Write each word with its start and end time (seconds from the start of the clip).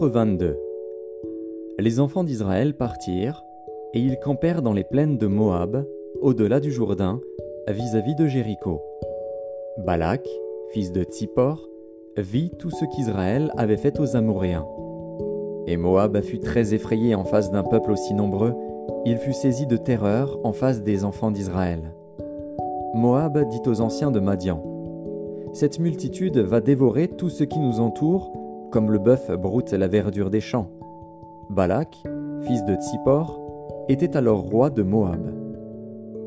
Nombre, 0.00 0.12
chapitre 0.12 0.18
22 0.20 0.58
Les 1.78 1.98
enfants 1.98 2.22
d'Israël 2.22 2.74
partirent, 2.74 3.42
et 3.94 3.98
ils 3.98 4.18
campèrent 4.20 4.62
dans 4.62 4.72
les 4.72 4.84
plaines 4.84 5.18
de 5.18 5.26
Moab, 5.26 5.84
au-delà 6.20 6.60
du 6.60 6.70
Jourdain, 6.70 7.20
vis-à-vis 7.68 8.14
de 8.14 8.26
Jéricho. 8.26 8.80
Balak, 9.78 10.28
fils 10.70 10.92
de 10.92 11.02
Tsippor, 11.02 11.68
vit 12.16 12.50
tout 12.58 12.70
ce 12.70 12.84
qu'Israël 12.84 13.50
avait 13.56 13.76
fait 13.76 13.98
aux 13.98 14.14
Amoréens. 14.14 14.66
Et 15.66 15.76
Moab 15.76 16.20
fut 16.20 16.40
très 16.40 16.74
effrayé 16.74 17.14
en 17.16 17.24
face 17.24 17.50
d'un 17.50 17.64
peuple 17.64 17.90
aussi 17.90 18.14
nombreux, 18.14 18.54
il 19.04 19.18
fut 19.18 19.32
saisi 19.32 19.66
de 19.66 19.76
terreur 19.76 20.38
en 20.44 20.52
face 20.52 20.82
des 20.82 21.04
enfants 21.04 21.32
d'Israël. 21.32 21.92
Moab 22.94 23.48
dit 23.48 23.68
aux 23.68 23.80
anciens 23.80 24.12
de 24.12 24.20
Madian, 24.20 24.62
Cette 25.54 25.80
multitude 25.80 26.38
va 26.38 26.60
dévorer 26.60 27.08
tout 27.08 27.30
ce 27.30 27.42
qui 27.42 27.58
nous 27.58 27.80
entoure, 27.80 28.37
comme 28.70 28.90
le 28.90 28.98
bœuf 28.98 29.30
broute 29.32 29.72
la 29.72 29.88
verdure 29.88 30.30
des 30.30 30.40
champs. 30.40 30.70
Balak, 31.50 32.02
fils 32.42 32.64
de 32.64 32.74
Tsippor, 32.74 33.40
était 33.88 34.16
alors 34.16 34.40
roi 34.40 34.70
de 34.70 34.82
Moab. 34.82 35.32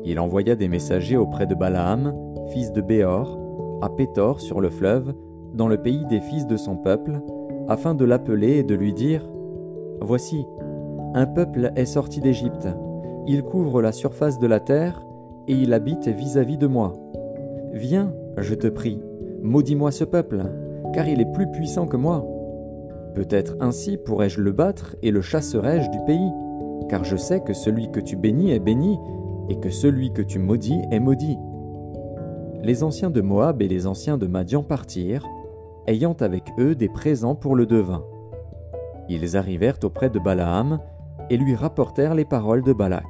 Il 0.04 0.18
envoya 0.18 0.56
des 0.56 0.68
messagers 0.68 1.16
auprès 1.16 1.46
de 1.46 1.54
Balaam, 1.54 2.14
fils 2.48 2.72
de 2.72 2.80
Béor, 2.80 3.38
à 3.82 3.88
Pétor 3.88 4.40
sur 4.40 4.60
le 4.60 4.70
fleuve, 4.70 5.14
dans 5.54 5.68
le 5.68 5.80
pays 5.80 6.04
des 6.06 6.20
fils 6.20 6.46
de 6.46 6.56
son 6.56 6.76
peuple, 6.76 7.20
afin 7.68 7.94
de 7.94 8.04
l'appeler 8.04 8.58
et 8.58 8.64
de 8.64 8.74
lui 8.74 8.92
dire 8.92 9.28
Voici, 10.00 10.44
un 11.14 11.26
peuple 11.26 11.72
est 11.76 11.84
sorti 11.84 12.20
d'Égypte, 12.20 12.68
il 13.26 13.42
couvre 13.44 13.80
la 13.80 13.92
surface 13.92 14.38
de 14.38 14.46
la 14.46 14.58
terre, 14.58 15.06
et 15.46 15.54
il 15.54 15.72
habite 15.72 16.08
vis-à-vis 16.08 16.58
de 16.58 16.66
moi. 16.66 16.94
Viens, 17.72 18.12
je 18.38 18.54
te 18.54 18.66
prie, 18.66 19.00
maudis-moi 19.42 19.92
ce 19.92 20.04
peuple, 20.04 20.42
car 20.92 21.08
il 21.08 21.20
est 21.20 21.32
plus 21.32 21.50
puissant 21.50 21.86
que 21.86 21.96
moi. 21.96 22.26
Peut-être 23.14 23.56
ainsi 23.60 23.98
pourrais-je 23.98 24.40
le 24.40 24.52
battre 24.52 24.96
et 25.02 25.10
le 25.10 25.20
chasserai-je 25.20 25.90
du 25.90 25.98
pays, 26.06 26.30
car 26.88 27.04
je 27.04 27.16
sais 27.16 27.40
que 27.40 27.52
celui 27.52 27.90
que 27.90 28.00
tu 28.00 28.16
bénis 28.16 28.52
est 28.52 28.58
béni, 28.58 28.98
et 29.48 29.56
que 29.58 29.70
celui 29.70 30.12
que 30.12 30.22
tu 30.22 30.38
maudis 30.38 30.80
est 30.90 31.00
maudit. 31.00 31.36
Les 32.62 32.82
anciens 32.84 33.10
de 33.10 33.20
Moab 33.20 33.60
et 33.60 33.68
les 33.68 33.86
anciens 33.86 34.16
de 34.16 34.26
Madian 34.26 34.62
partirent, 34.62 35.26
ayant 35.86 36.16
avec 36.20 36.44
eux 36.58 36.74
des 36.74 36.88
présents 36.88 37.34
pour 37.34 37.56
le 37.56 37.66
devin. 37.66 38.04
Ils 39.08 39.36
arrivèrent 39.36 39.78
auprès 39.82 40.10
de 40.10 40.18
Balaam 40.18 40.78
et 41.28 41.36
lui 41.36 41.54
rapportèrent 41.54 42.14
les 42.14 42.24
paroles 42.24 42.62
de 42.62 42.72
Balak. 42.72 43.06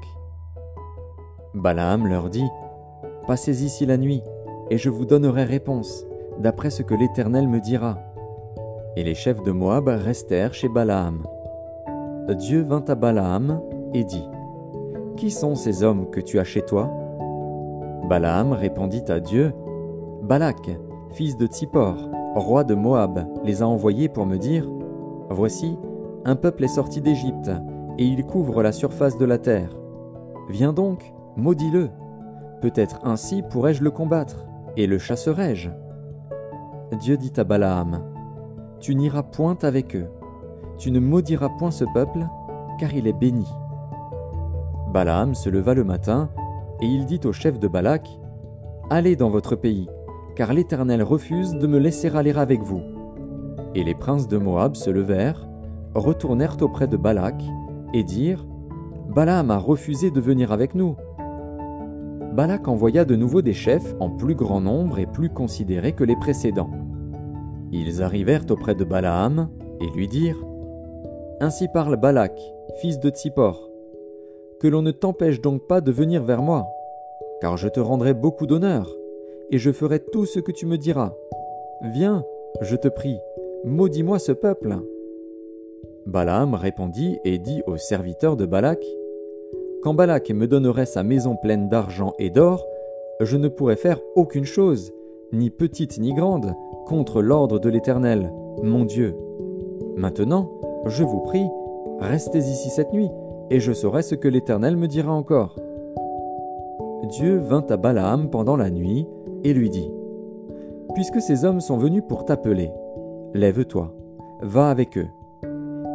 Balaam 1.55 2.07
leur 2.07 2.31
dit, 2.31 2.49
Passez 3.27 3.63
ici 3.65 3.87
la 3.87 3.99
nuit, 3.99 4.23
et 4.71 4.79
je 4.79 4.89
vous 4.89 5.05
donnerai 5.05 5.45
réponse, 5.45 6.07
d'après 6.39 6.71
ce 6.71 6.83
que 6.83 6.95
l'Éternel 6.95 7.47
me 7.47 7.61
dira. 7.61 7.99
Et 8.95 9.05
les 9.05 9.15
chefs 9.15 9.43
de 9.43 9.53
Moab 9.53 9.89
restèrent 9.89 10.53
chez 10.53 10.69
Balaam. 10.69 11.23
Dieu 12.29 12.61
vint 12.63 12.85
à 12.89 12.95
Balaam 12.95 13.63
et 13.95 14.05
dit, 14.05 14.29
Qui 15.17 15.31
sont 15.31 15.55
ces 15.55 15.83
hommes 15.83 16.11
que 16.11 16.21
tu 16.21 16.39
as 16.39 16.45
chez 16.45 16.63
toi? 16.63 16.91
Balaam 18.09 18.53
répondit 18.53 19.05
à 19.09 19.19
Dieu, 19.19 19.53
Balak, 20.23 20.71
fils 21.13 21.37
de 21.39 21.47
Tsippor, 21.47 21.97
roi 22.35 22.65
de 22.65 22.75
Moab, 22.75 23.27
les 23.45 23.63
a 23.63 23.67
envoyés 23.67 24.09
pour 24.09 24.27
me 24.27 24.37
dire, 24.37 24.69
Voici, 25.31 25.79
un 26.27 26.37
peuple 26.37 26.65
est 26.65 26.69
sorti 26.69 27.01
d'Égypte, 27.01 27.51
et 27.97 28.05
il 28.05 28.25
couvre 28.25 28.63
la 28.63 28.73
surface 28.73 29.17
de 29.17 29.25
la 29.25 29.39
terre. 29.39 29.71
Viens 30.51 30.75
donc, 30.75 31.13
maudis-le. 31.37 31.89
Peut-être 32.61 33.01
ainsi 33.05 33.43
pourrais-je 33.43 33.83
le 33.83 33.91
combattre, 33.91 34.47
et 34.77 34.87
le 34.87 34.99
chasserai-je. 34.99 35.71
Dieu 37.01 37.17
dit 37.17 37.33
à 37.39 37.45
Balaam, 37.45 38.12
Tu 38.83 38.97
n'iras 38.97 39.23
point 39.23 39.57
avec 39.63 39.95
eux, 39.95 40.09
tu 40.77 40.91
ne 40.91 40.99
maudiras 40.99 41.51
point 41.51 41.71
ce 41.71 41.85
peuple, 41.95 42.27
car 42.81 42.93
il 42.93 43.07
est 43.07 43.13
béni. 43.13 43.47
Balaam 44.93 45.37
se 45.37 45.49
leva 45.49 45.73
le 45.73 45.85
matin, 45.85 46.31
et 46.81 46.87
il 46.87 47.07
dit 47.07 47.21
au 47.25 47.33
chef 47.33 47.61
de 47.61 47.69
Balak, 47.69 48.09
Allez 48.91 49.15
dans 49.15 49.31
votre 49.31 49.55
pays, 49.55 49.89
car 50.35 50.53
l'Éternel 50.53 51.05
refuse 51.05 51.53
de 51.53 51.69
me 51.69 51.79
laisser 51.79 52.09
aller 52.09 52.37
avec 52.37 52.61
vous. 52.63 52.81
Et 53.77 53.85
les 53.85 53.95
princes 53.95 54.27
de 54.27 54.37
Moab 54.37 54.75
se 54.75 54.91
levèrent, 54.91 55.49
retournèrent 55.95 56.61
auprès 56.61 56.89
de 56.89 56.97
Balak, 56.97 57.41
et 57.95 58.03
dirent, 58.03 58.45
Balaam 59.15 59.53
a 59.53 59.59
refusé 59.59 60.11
de 60.11 60.21
venir 60.21 60.51
avec 60.51 60.75
nous. 60.75 60.97
Balak 62.33 62.67
envoya 62.67 63.05
de 63.05 63.15
nouveau 63.15 63.43
des 63.43 63.55
chefs 63.55 63.95
en 64.01 64.11
plus 64.11 64.35
grand 64.35 64.61
nombre 64.61 64.99
et 64.99 65.07
plus 65.07 65.31
considérés 65.31 65.93
que 65.93 66.03
les 66.03 66.17
précédents. 66.17 66.82
Ils 67.73 68.03
arrivèrent 68.03 68.45
auprès 68.51 68.75
de 68.75 68.85
Balaam 68.85 69.49
et 69.81 69.87
lui 69.97 70.07
dirent 70.07 70.45
Ainsi 71.41 71.69
parle 71.69 71.97
Balak, 71.97 72.39
fils 72.81 73.01
de 73.01 73.09
Tsippor, 73.09 73.71
que 74.61 74.69
l'on 74.69 74.83
ne 74.83 74.91
t'empêche 74.91 75.41
donc 75.41 75.67
pas 75.67 75.81
de 75.81 75.91
venir 75.91 76.23
vers 76.23 76.43
moi, 76.43 76.67
car 77.41 77.57
je 77.57 77.69
te 77.69 77.81
rendrai 77.81 78.13
beaucoup 78.13 78.47
d'honneur, 78.47 78.95
et 79.51 79.57
je 79.57 79.73
ferai 79.73 80.01
tout 80.01 80.27
ce 80.27 80.39
que 80.39 80.53
tu 80.53 80.67
me 80.67 80.77
diras. 80.77 81.15
Viens, 81.95 82.25
je 82.61 82.77
te 82.77 82.89
prie, 82.89 83.19
maudis-moi 83.65 84.19
ce 84.19 84.33
peuple. 84.33 84.77
Balaam 86.05 86.55
répondit 86.55 87.19
et 87.25 87.39
dit 87.39 87.63
aux 87.67 87.79
serviteurs 87.79 88.37
de 88.37 88.45
Balak 88.45 88.85
Quand 89.83 89.95
Balak 89.95 90.31
me 90.31 90.47
donnerait 90.47 90.87
sa 90.87 91.03
maison 91.03 91.37
pleine 91.37 91.71
d'argent 91.71 92.13
et 92.19 92.29
d'or, 92.29 92.67
je 93.21 93.37
ne 93.39 93.49
pourrais 93.49 93.77
faire 93.77 94.01
aucune 94.15 94.45
chose, 94.45 94.93
ni 95.33 95.49
petite 95.49 95.99
ni 95.99 96.13
grande, 96.13 96.55
contre 96.87 97.23
l'ordre 97.23 97.59
de 97.59 97.69
l'Éternel, 97.69 98.33
mon 98.63 98.85
Dieu. 98.85 99.17
Maintenant, 99.97 100.51
je 100.87 101.05
vous 101.05 101.21
prie, 101.21 101.49
restez 102.01 102.39
ici 102.39 102.71
cette 102.71 102.93
nuit, 102.93 103.11
et 103.51 103.61
je 103.61 103.73
saurai 103.73 104.03
ce 104.03 104.15
que 104.15 104.29
l'Éternel 104.29 104.77
me 104.77 104.89
dira 104.89 105.13
encore. 105.13 105.57
Dieu 107.09 107.39
vint 107.39 107.67
à 107.69 107.77
Balaam 107.77 108.31
pendant 108.31 108.57
la 108.57 108.71
nuit 108.71 109.07
et 109.45 109.53
lui 109.53 109.71
dit 109.71 109.91
Puisque 110.95 111.21
ces 111.21 111.45
hommes 111.45 111.61
sont 111.61 111.77
venus 111.77 112.03
pour 112.09 112.25
t'appeler, 112.25 112.71
lève-toi, 113.35 113.93
va 114.43 114.71
avec 114.71 114.99
eux 114.99 115.09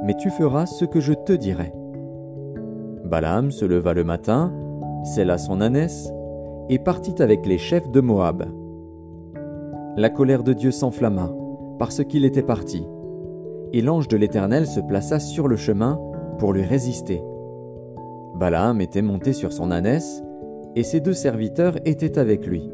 mais 0.03 0.15
tu 0.15 0.29
feras 0.29 0.65
ce 0.65 0.85
que 0.85 0.99
je 0.99 1.13
te 1.13 1.33
dirai. 1.33 1.73
Balaam 3.03 3.51
se 3.51 3.65
leva 3.65 3.93
le 3.93 4.03
matin, 4.03 4.53
sella 5.03 5.37
son 5.37 5.61
ânesse, 5.61 6.11
et 6.69 6.79
partit 6.79 7.21
avec 7.21 7.45
les 7.45 7.57
chefs 7.57 7.89
de 7.89 8.01
Moab. 8.01 8.45
La 9.97 10.11
colère 10.11 10.43
de 10.43 10.53
Dieu 10.53 10.69
s'enflamma, 10.69 11.33
parce 11.79 12.03
qu'il 12.03 12.23
était 12.23 12.43
parti, 12.43 12.87
et 13.73 13.81
l'ange 13.81 14.07
de 14.07 14.15
l'Éternel 14.15 14.67
se 14.67 14.79
plaça 14.79 15.19
sur 15.19 15.47
le 15.47 15.55
chemin 15.55 15.99
pour 16.37 16.53
lui 16.53 16.61
résister. 16.61 17.23
Balaam 18.35 18.79
était 18.79 19.01
monté 19.01 19.33
sur 19.33 19.51
son 19.51 19.71
ânesse, 19.71 20.21
et 20.75 20.83
ses 20.83 20.99
deux 20.99 21.13
serviteurs 21.13 21.77
étaient 21.85 22.19
avec 22.19 22.45
lui. 22.45 22.69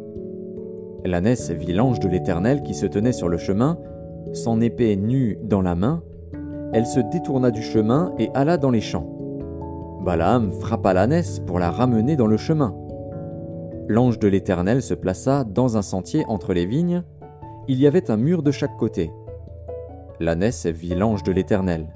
L'ânesse 1.05 1.49
vit 1.49 1.71
l'ange 1.71 2.01
de 2.01 2.09
l'Éternel 2.09 2.61
qui 2.61 2.73
se 2.73 2.85
tenait 2.87 3.13
sur 3.13 3.29
le 3.29 3.37
chemin, 3.37 3.77
son 4.33 4.59
épée 4.59 4.97
nue 4.97 5.39
dans 5.43 5.61
la 5.61 5.75
main, 5.75 6.03
elle 6.73 6.85
se 6.85 6.99
détourna 6.99 7.51
du 7.51 7.61
chemin 7.61 8.13
et 8.19 8.31
alla 8.33 8.57
dans 8.57 8.71
les 8.71 8.81
champs. 8.81 9.07
Balaam 10.03 10.51
frappa 10.51 10.93
l'ânesse 10.93 11.39
pour 11.39 11.57
la 11.57 11.71
ramener 11.71 12.17
dans 12.17 12.27
le 12.27 12.35
chemin. 12.35 12.75
L'ange 13.87 14.17
de 14.17 14.29
l'Éternel 14.29 14.81
se 14.81 14.93
plaça 14.93 15.43
dans 15.43 15.75
un 15.75 15.81
sentier 15.81 16.23
entre 16.29 16.53
les 16.53 16.65
vignes. 16.65 17.03
Il 17.69 17.79
y 17.79 17.87
avait 17.87 18.11
un 18.11 18.17
mur 18.17 18.43
de 18.43 18.51
chaque 18.51 18.75
côté. 18.75 19.13
L'ânesse 20.19 20.65
vit 20.65 20.95
l'ange 20.95 21.23
de 21.23 21.31
l'Éternel. 21.31 21.87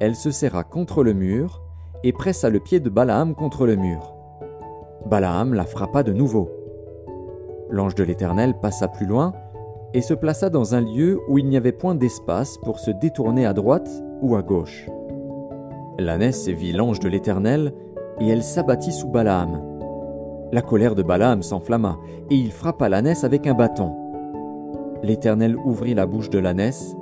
Elle 0.00 0.14
se 0.14 0.30
serra 0.30 0.64
contre 0.64 1.04
le 1.04 1.12
mur 1.12 1.62
et 2.02 2.14
pressa 2.14 2.48
le 2.48 2.60
pied 2.60 2.80
de 2.80 2.88
Balaam 2.88 3.34
contre 3.34 3.66
le 3.66 3.76
mur. 3.76 4.14
Balaam 5.04 5.52
la 5.52 5.64
frappa 5.64 6.02
de 6.02 6.14
nouveau. 6.14 6.50
L'ange 7.68 7.94
de 7.94 8.04
l'Éternel 8.04 8.54
passa 8.58 8.88
plus 8.88 9.04
loin 9.04 9.34
et 9.92 10.00
se 10.00 10.14
plaça 10.14 10.48
dans 10.48 10.74
un 10.74 10.80
lieu 10.80 11.20
où 11.28 11.36
il 11.36 11.46
n'y 11.46 11.58
avait 11.58 11.72
point 11.72 11.94
d'espace 11.94 12.56
pour 12.62 12.78
se 12.78 12.90
détourner 12.90 13.44
à 13.44 13.52
droite 13.52 13.90
ou 14.22 14.34
à 14.34 14.42
gauche. 14.42 14.88
L'ânesse 15.98 16.48
vit 16.48 16.72
l'ange 16.72 17.00
de 17.00 17.08
l'Éternel, 17.08 17.72
et 18.20 18.28
elle 18.28 18.42
s'abattit 18.42 18.92
sous 18.92 19.08
Balaam. 19.08 19.62
La 20.52 20.62
colère 20.62 20.94
de 20.94 21.02
Balaam 21.02 21.42
s'enflamma, 21.42 21.98
et 22.30 22.34
il 22.34 22.50
frappa 22.50 22.88
l'ânesse 22.88 23.24
avec 23.24 23.46
un 23.46 23.54
bâton. 23.54 24.05
L'Éternel 25.02 25.56
ouvrit 25.56 25.94
la 25.94 26.06
bouche 26.06 26.30
de 26.30 26.38
l'ânesse, 26.38 26.96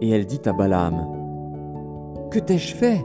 et 0.00 0.10
elle 0.10 0.26
dit 0.26 0.40
à 0.46 0.52
Balaam 0.52 1.06
Que 2.30 2.38
t'ai-je 2.38 2.74
fait 2.74 3.04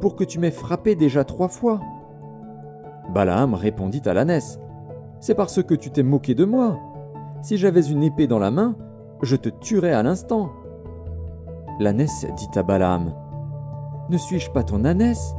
pour 0.00 0.16
que 0.16 0.24
tu 0.24 0.38
m'aies 0.38 0.50
frappé 0.50 0.94
déjà 0.94 1.24
trois 1.24 1.48
fois? 1.48 1.80
Balaam 3.12 3.54
répondit 3.54 4.02
à 4.06 4.14
l'ânesse 4.14 4.58
C'est 5.20 5.34
parce 5.34 5.62
que 5.62 5.74
tu 5.74 5.90
t'es 5.90 6.02
moqué 6.02 6.34
de 6.34 6.44
moi 6.44 6.78
si 7.42 7.56
j'avais 7.56 7.86
une 7.86 8.02
épée 8.02 8.26
dans 8.26 8.38
la 8.38 8.50
main, 8.50 8.76
je 9.22 9.34
te 9.34 9.48
tuerais 9.48 9.92
à 9.92 10.02
l'instant. 10.02 10.50
L'ânesse 11.78 12.26
dit 12.36 12.58
à 12.58 12.62
Balaam 12.62 13.14
Ne 14.10 14.18
suis-je 14.18 14.50
pas 14.50 14.62
ton 14.62 14.84
ânesse 14.84 15.34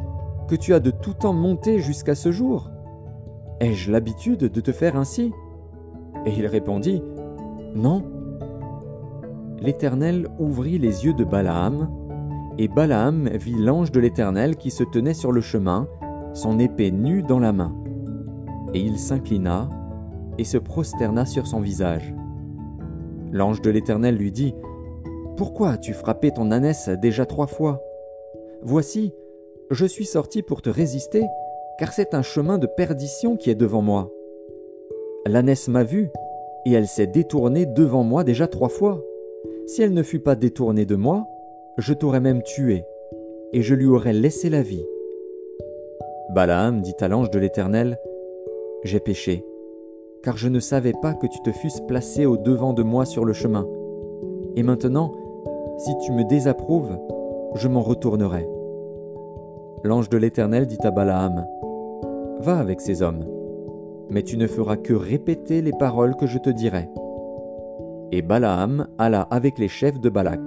que 0.47 0.55
tu 0.55 0.73
as 0.73 0.79
de 0.79 0.89
tout 0.89 1.13
temps 1.13 1.33
monté 1.33 1.79
jusqu'à 1.79 2.15
ce 2.15 2.31
jour? 2.31 2.71
Ai-je 3.59 3.91
l'habitude 3.91 4.39
de 4.39 4.61
te 4.61 4.71
faire 4.71 4.95
ainsi? 4.95 5.31
Et 6.25 6.33
il 6.35 6.47
répondit 6.47 7.03
Non. 7.75 8.03
l'Éternel 9.61 10.27
ouvrit 10.39 10.79
les 10.79 11.05
yeux 11.05 11.13
de 11.13 11.23
Balaam, 11.23 11.89
et 12.57 12.67
Balaam 12.67 13.29
vit 13.29 13.55
l'ange 13.55 13.91
de 13.91 13.99
l'Éternel 13.99 14.57
qui 14.57 14.71
se 14.71 14.83
tenait 14.83 15.13
sur 15.13 15.31
le 15.31 15.41
chemin, 15.41 15.87
son 16.33 16.59
épée 16.59 16.91
nue 16.91 17.23
dans 17.23 17.39
la 17.39 17.53
main. 17.53 17.75
Et 18.73 18.79
il 18.79 18.97
s'inclina 18.97 19.69
et 20.37 20.43
se 20.43 20.57
prosterna 20.57 21.25
sur 21.25 21.45
son 21.45 21.59
visage. 21.59 22.13
L'ange 23.31 23.61
de 23.61 23.69
l'Éternel 23.69 24.15
lui 24.15 24.31
dit, 24.31 24.55
Pourquoi 25.37 25.69
as-tu 25.69 25.93
frappé 25.93 26.31
ton 26.31 26.51
ânesse 26.51 26.89
déjà 26.89 27.25
trois 27.25 27.47
fois? 27.47 27.81
Voici, 28.63 29.13
je 29.69 29.85
suis 29.85 30.05
sorti 30.05 30.41
pour 30.41 30.61
te 30.61 30.69
résister, 30.69 31.23
car 31.77 31.93
c'est 31.93 32.13
un 32.13 32.21
chemin 32.21 32.57
de 32.57 32.67
perdition 32.67 33.37
qui 33.37 33.49
est 33.49 33.55
devant 33.55 33.81
moi. 33.81 34.09
L'ânesse 35.25 35.67
m'a 35.67 35.83
vu, 35.83 36.09
et 36.65 36.73
elle 36.73 36.87
s'est 36.87 37.07
détournée 37.07 37.65
devant 37.65 38.03
moi 38.03 38.23
déjà 38.23 38.47
trois 38.47 38.69
fois. 38.69 39.01
Si 39.71 39.81
elle 39.81 39.93
ne 39.93 40.03
fût 40.03 40.19
pas 40.19 40.35
détournée 40.35 40.83
de 40.83 40.97
moi, 40.97 41.29
je 41.77 41.93
t'aurais 41.93 42.19
même 42.19 42.43
tué, 42.43 42.83
et 43.53 43.61
je 43.61 43.73
lui 43.73 43.85
aurais 43.85 44.11
laissé 44.11 44.49
la 44.49 44.61
vie. 44.61 44.85
Balaam 46.35 46.81
dit 46.81 46.95
à 46.99 47.07
l'ange 47.07 47.31
de 47.31 47.39
l'Éternel, 47.39 47.97
J'ai 48.83 48.99
péché, 48.99 49.45
car 50.23 50.35
je 50.35 50.49
ne 50.49 50.59
savais 50.59 50.91
pas 51.01 51.13
que 51.13 51.25
tu 51.25 51.39
te 51.41 51.53
fusses 51.53 51.79
placé 51.87 52.25
au 52.25 52.35
devant 52.35 52.73
de 52.73 52.83
moi 52.83 53.05
sur 53.05 53.23
le 53.23 53.31
chemin. 53.31 53.65
Et 54.57 54.63
maintenant, 54.63 55.13
si 55.77 55.97
tu 55.99 56.11
me 56.11 56.25
désapprouves, 56.25 56.99
je 57.55 57.69
m'en 57.69 57.81
retournerai. 57.81 58.45
L'ange 59.85 60.09
de 60.09 60.17
l'Éternel 60.17 60.67
dit 60.67 60.79
à 60.83 60.91
Balaam, 60.91 61.45
Va 62.41 62.59
avec 62.59 62.81
ces 62.81 63.01
hommes, 63.01 63.23
mais 64.09 64.23
tu 64.23 64.35
ne 64.35 64.47
feras 64.47 64.75
que 64.75 64.91
répéter 64.91 65.61
les 65.61 65.71
paroles 65.79 66.17
que 66.17 66.27
je 66.27 66.39
te 66.39 66.49
dirai. 66.49 66.89
Et 68.13 68.21
Balaam 68.21 68.87
alla 68.97 69.21
avec 69.31 69.57
les 69.57 69.69
chefs 69.69 69.99
de 69.99 70.09
Balak. 70.09 70.41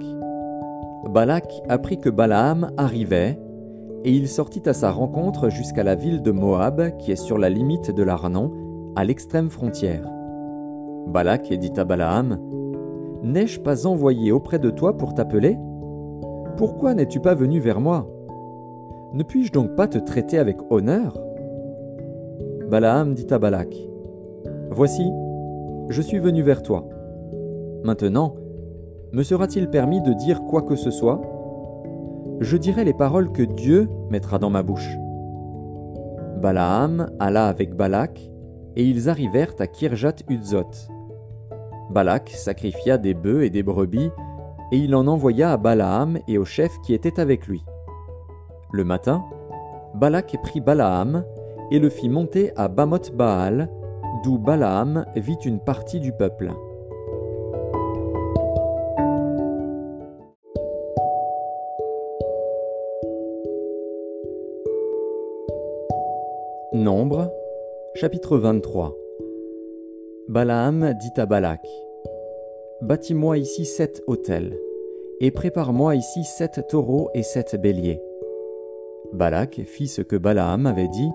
Balak 1.09 1.51
apprit 1.67 1.97
que 1.97 2.09
Balaam 2.09 2.71
arrivait, 2.77 3.39
et 4.03 4.11
il 4.11 4.27
sortit 4.27 4.69
à 4.69 4.73
sa 4.73 4.91
rencontre 4.91 5.49
jusqu'à 5.49 5.83
la 5.83 5.95
ville 5.95 6.21
de 6.21 6.29
Moab, 6.29 6.95
qui 6.99 7.11
est 7.11 7.15
sur 7.15 7.39
la 7.39 7.49
limite 7.49 7.89
de 7.89 8.03
l'Arnon, 8.03 8.51
à 8.95 9.03
l'extrême 9.03 9.49
frontière. 9.49 10.07
Balak 11.07 11.51
dit 11.53 11.73
à 11.77 11.83
Balaam, 11.83 12.39
N'ai-je 13.23 13.59
pas 13.59 13.87
envoyé 13.87 14.31
auprès 14.31 14.59
de 14.59 14.69
toi 14.69 14.95
pour 14.95 15.15
t'appeler? 15.15 15.57
Pourquoi 16.57 16.93
n'es-tu 16.93 17.19
pas 17.19 17.33
venu 17.33 17.59
vers 17.59 17.81
moi? 17.81 18.07
Ne 19.13 19.23
puis-je 19.23 19.51
donc 19.51 19.75
pas 19.75 19.87
te 19.87 19.97
traiter 19.97 20.37
avec 20.37 20.57
honneur? 20.69 21.19
Balaam 22.69 23.15
dit 23.15 23.27
à 23.31 23.39
Balak, 23.39 23.75
Voici, 24.69 25.09
je 25.89 26.01
suis 26.01 26.19
venu 26.19 26.43
vers 26.43 26.61
toi. 26.61 26.87
Maintenant, 27.85 28.33
me 29.13 29.21
sera-t-il 29.21 29.69
permis 29.69 30.01
de 30.01 30.11
dire 30.13 30.41
quoi 30.45 30.63
que 30.63 30.75
ce 30.75 30.89
soit? 30.89 31.21
Je 32.39 32.57
dirai 32.57 32.83
les 32.83 32.95
paroles 32.95 33.31
que 33.31 33.43
Dieu 33.43 33.87
mettra 34.09 34.39
dans 34.39 34.49
ma 34.49 34.63
bouche. 34.63 34.97
Balaam 36.41 37.11
alla 37.19 37.47
avec 37.47 37.75
Balak, 37.75 38.19
et 38.75 38.83
ils 38.83 39.07
arrivèrent 39.07 39.53
à 39.59 39.67
Kirjat 39.67 40.15
Uzzot. 40.27 40.71
Balak 41.91 42.29
sacrifia 42.29 42.97
des 42.97 43.13
bœufs 43.13 43.43
et 43.43 43.51
des 43.51 43.61
brebis, 43.61 44.09
et 44.71 44.77
il 44.77 44.95
en 44.95 45.05
envoya 45.05 45.51
à 45.51 45.57
Balaam 45.57 46.17
et 46.27 46.39
aux 46.39 46.43
chefs 46.43 46.81
qui 46.81 46.95
étaient 46.95 47.19
avec 47.19 47.45
lui. 47.45 47.63
Le 48.73 48.83
matin, 48.83 49.23
Balak 49.93 50.35
prit 50.41 50.59
Balaam 50.59 51.23
et 51.69 51.77
le 51.77 51.89
fit 51.89 52.09
monter 52.09 52.51
à 52.55 52.67
Bamoth 52.67 53.15
Baal, 53.15 53.69
d'où 54.23 54.39
Balaam 54.39 55.05
vit 55.15 55.37
une 55.45 55.59
partie 55.59 55.99
du 55.99 56.13
peuple. 56.13 56.51
Nombre, 66.85 67.31
chapitre 67.95 68.37
23 68.37 68.95
Balaam 70.29 70.93
dit 71.01 71.19
à 71.19 71.25
Balak 71.25 71.65
Bâtis-moi 72.83 73.39
ici 73.39 73.65
sept 73.65 74.03
autels, 74.05 74.55
et 75.19 75.31
prépare-moi 75.31 75.95
ici 75.95 76.23
sept 76.23 76.67
taureaux 76.69 77.09
et 77.15 77.23
sept 77.23 77.59
béliers. 77.59 78.03
Balak 79.13 79.61
fit 79.65 79.87
ce 79.87 80.03
que 80.03 80.15
Balaam 80.15 80.67
avait 80.67 80.87
dit, 80.87 81.09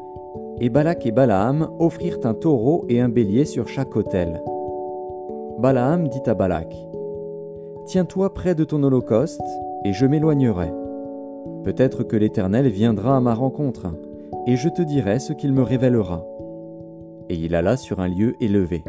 et 0.61 0.71
Balak 0.71 1.07
et 1.07 1.13
Balaam 1.13 1.71
offrirent 1.79 2.19
un 2.25 2.35
taureau 2.35 2.85
et 2.89 2.99
un 2.99 3.09
bélier 3.09 3.45
sur 3.45 3.69
chaque 3.69 3.95
autel. 3.95 4.43
Balaam 5.61 6.09
dit 6.09 6.29
à 6.29 6.35
Balak 6.35 6.75
Tiens-toi 7.87 8.35
près 8.35 8.57
de 8.57 8.65
ton 8.65 8.83
holocauste, 8.83 9.41
et 9.85 9.93
je 9.93 10.05
m'éloignerai. 10.05 10.73
Peut-être 11.63 12.03
que 12.03 12.17
l'Éternel 12.17 12.67
viendra 12.67 13.17
à 13.17 13.21
ma 13.21 13.35
rencontre, 13.35 13.87
et 14.47 14.57
je 14.57 14.69
te 14.69 14.83
dirai 14.83 15.19
ce 15.19 15.33
qu'il 15.33 15.53
me 15.53 15.63
révélera. 15.63 16.25
Et 17.29 17.35
il 17.35 17.55
alla 17.55 17.77
sur 17.77 18.01
un 18.01 18.09
lieu 18.09 18.35
élevé. 18.41 18.83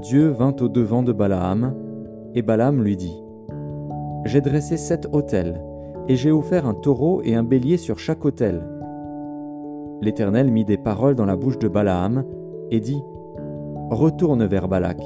Dieu 0.00 0.28
vint 0.28 0.54
au 0.60 0.68
devant 0.68 1.02
de 1.02 1.12
Balaam, 1.12 1.74
et 2.34 2.42
Balaam 2.42 2.82
lui 2.82 2.96
dit 2.96 3.16
J'ai 4.24 4.40
dressé 4.40 4.76
sept 4.76 5.08
autels, 5.12 5.62
et 6.08 6.16
j'ai 6.16 6.30
offert 6.30 6.66
un 6.66 6.74
taureau 6.74 7.22
et 7.24 7.34
un 7.34 7.42
bélier 7.42 7.76
sur 7.76 7.98
chaque 7.98 8.24
autel 8.24 8.62
l'Éternel 10.00 10.50
mit 10.50 10.64
des 10.64 10.78
paroles 10.78 11.14
dans 11.14 11.26
la 11.26 11.36
bouche 11.36 11.58
de 11.58 11.68
Balaam 11.68 12.24
et 12.70 12.80
dit 12.80 13.02
Retourne 13.90 14.44
vers 14.46 14.68
Balak, 14.68 15.00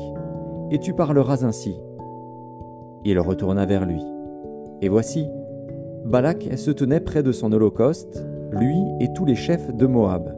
et 0.70 0.78
tu 0.78 0.92
parleras 0.92 1.42
ainsi. 1.44 1.74
Il 3.04 3.18
retourna 3.18 3.64
vers 3.66 3.86
lui. 3.86 4.02
Et 4.82 4.88
voici, 4.88 5.26
Balak 6.04 6.50
se 6.56 6.70
tenait 6.70 7.00
près 7.00 7.22
de 7.22 7.32
son 7.32 7.52
holocauste, 7.52 8.26
lui 8.54 8.76
et 9.00 9.12
tous 9.12 9.24
les 9.24 9.34
chefs 9.34 9.74
de 9.74 9.86
Moab. 9.86 10.34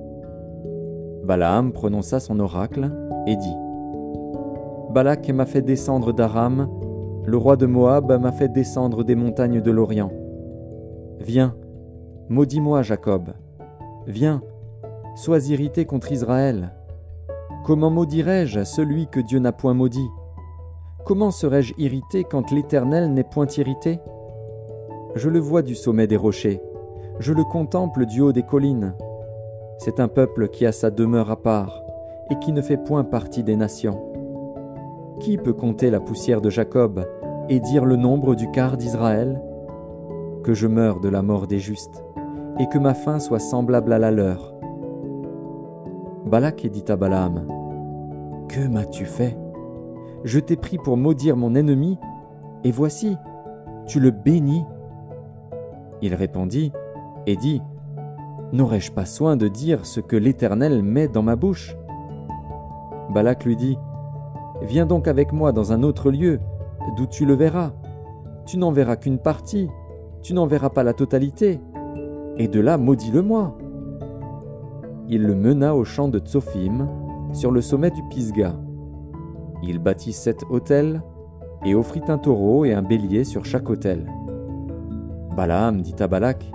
Balaam 1.25 1.73
prononça 1.73 2.21
son 2.21 2.41
oracle 2.41 2.91
et 3.27 3.37
dit 3.37 3.57
Balak 4.91 5.29
m'a 5.31 5.47
fait 5.47 5.63
descendre 5.63 6.13
d'Aram, 6.13 6.69
le 7.25 7.37
roi 7.37 7.57
de 7.57 7.67
Moab 7.67 8.19
m'a 8.21 8.33
fait 8.33 8.49
descendre 8.49 9.05
des 9.05 9.15
montagnes 9.15 9.61
de 9.61 9.71
l'Orient. 9.71 10.13
Viens, 11.21 11.55
maudis-moi, 12.29 12.83
Jacob, 12.83 13.33
Viens, 14.07 14.41
sois 15.17 15.49
irrité 15.51 15.85
contre 15.85 16.13
Israël. 16.13 16.73
Comment 17.65 17.91
maudirais-je 17.91 18.63
celui 18.63 19.09
que 19.09 19.19
Dieu 19.19 19.41
n'a 19.41 19.51
point 19.51 19.75
maudit? 19.75 20.09
Comment 21.05 21.33
serais-je 21.33 21.75
irrité 21.77 22.23
quand 22.23 22.53
l'Éternel 22.53 23.13
n'est 23.13 23.25
point 23.25 23.47
irrité 23.47 23.99
Je 25.17 25.29
le 25.29 25.41
vois 25.41 25.63
du 25.63 25.75
sommet 25.75 26.07
des 26.07 26.17
rochers, 26.17 26.63
je 27.19 27.33
le 27.33 27.45
contemple 27.45 28.07
du 28.07 28.21
haut 28.21 28.33
des 28.33 28.43
collines. 28.43 28.95
C'est 29.79 30.01
un 30.01 30.09
peuple 30.09 30.49
qui 30.49 30.67
a 30.67 30.73
sa 30.73 30.91
demeure 30.91 31.31
à 31.31 31.37
part 31.37 31.83
et 32.31 32.39
qui 32.39 32.53
ne 32.53 32.63
fait 32.63 32.77
point 32.77 33.05
partie 33.05 33.45
des 33.45 33.57
nations. 33.57 34.03
Qui 35.21 35.39
peut 35.39 35.53
compter 35.53 35.91
la 35.91 36.01
poussière 36.01 36.41
de 36.41 36.51
Jacob 36.51 37.07
et 37.49 37.61
dire 37.61 37.85
le 37.85 37.97
nombre 37.97 38.35
du 38.35 38.51
quart 38.51 38.77
d'Israël? 38.77 39.41
Que 40.43 40.55
je 40.55 40.67
meure 40.67 41.01
de 41.01 41.09
la 41.09 41.23
mort 41.23 41.47
des 41.47 41.59
justes 41.59 42.05
et 42.59 42.69
que 42.69 42.79
ma 42.79 42.95
fin 42.95 43.19
soit 43.19 43.39
semblable 43.39 43.93
à 43.93 43.99
la 43.99 44.11
leur. 44.11 44.55
Balak 46.27 46.67
dit 46.67 46.85
à 46.89 46.97
Balaam, 46.97 47.47
Que 48.49 48.67
m'as-tu 48.67 49.05
fait? 49.05 49.37
Je 50.25 50.41
t'ai 50.41 50.57
pris 50.57 50.79
pour 50.79 50.97
maudire 50.97 51.37
mon 51.37 51.55
ennemi, 51.55 51.99
et 52.65 52.73
voici, 52.73 53.17
tu 53.87 54.01
le 54.01 54.11
bénis. 54.11 54.65
Il 56.03 56.15
répondit 56.15 56.73
et 57.27 57.37
dit, 57.37 57.63
N'aurais-je 58.53 58.93
pas 58.93 59.05
soin 59.05 59.37
de 59.37 59.49
dire 59.49 59.85
ce 59.87 60.01
que 60.01 60.17
l'Éternel 60.17 60.83
met 60.83 61.09
dans 61.09 61.23
ma 61.23 61.37
bouche? 61.37 61.77
Balak 63.13 63.45
lui 63.45 63.57
dit, 63.57 63.77
Viens 64.63 64.87
donc 64.87 65.09
avec 65.09 65.33
moi 65.33 65.53
dans 65.53 65.73
un 65.73 65.83
autre 65.83 66.11
lieu, 66.11 66.41
d'où 66.97 67.07
tu 67.07 67.27
le 67.27 67.35
verras. 67.35 67.73
Tu 68.47 68.59
n'en 68.59 68.71
verras 68.71 68.97
qu'une 68.97 69.19
partie, 69.19 69.69
tu 70.23 70.33
n'en 70.33 70.47
verras 70.47 70.71
pas 70.71 70.85
la 70.85 70.93
totalité 70.93 71.61
et 72.39 72.49
de 72.49 72.61
là 72.61 72.79
maudis-le-moi. 72.79 73.57
Il 75.09 75.23
le 75.23 75.35
mena 75.35 75.75
au 75.75 75.85
champ 75.85 76.09
de 76.09 76.19
Tsophim, 76.19 76.89
sur 77.33 77.51
le 77.51 77.61
sommet 77.61 77.91
du 77.91 78.03
Pisga. 78.11 78.55
Il 79.63 79.79
bâtit 79.79 80.13
sept 80.13 80.43
autels 80.51 81.03
et 81.65 81.75
offrit 81.75 82.03
un 82.09 82.19
taureau 82.19 82.65
et 82.65 82.73
un 82.73 82.83
bélier 82.83 83.25
sur 83.25 83.45
chaque 83.45 83.71
autel. 83.71 84.11
Balaam 85.37 85.81
dit 85.83 85.95
à 86.01 86.07
Balak 86.07 86.51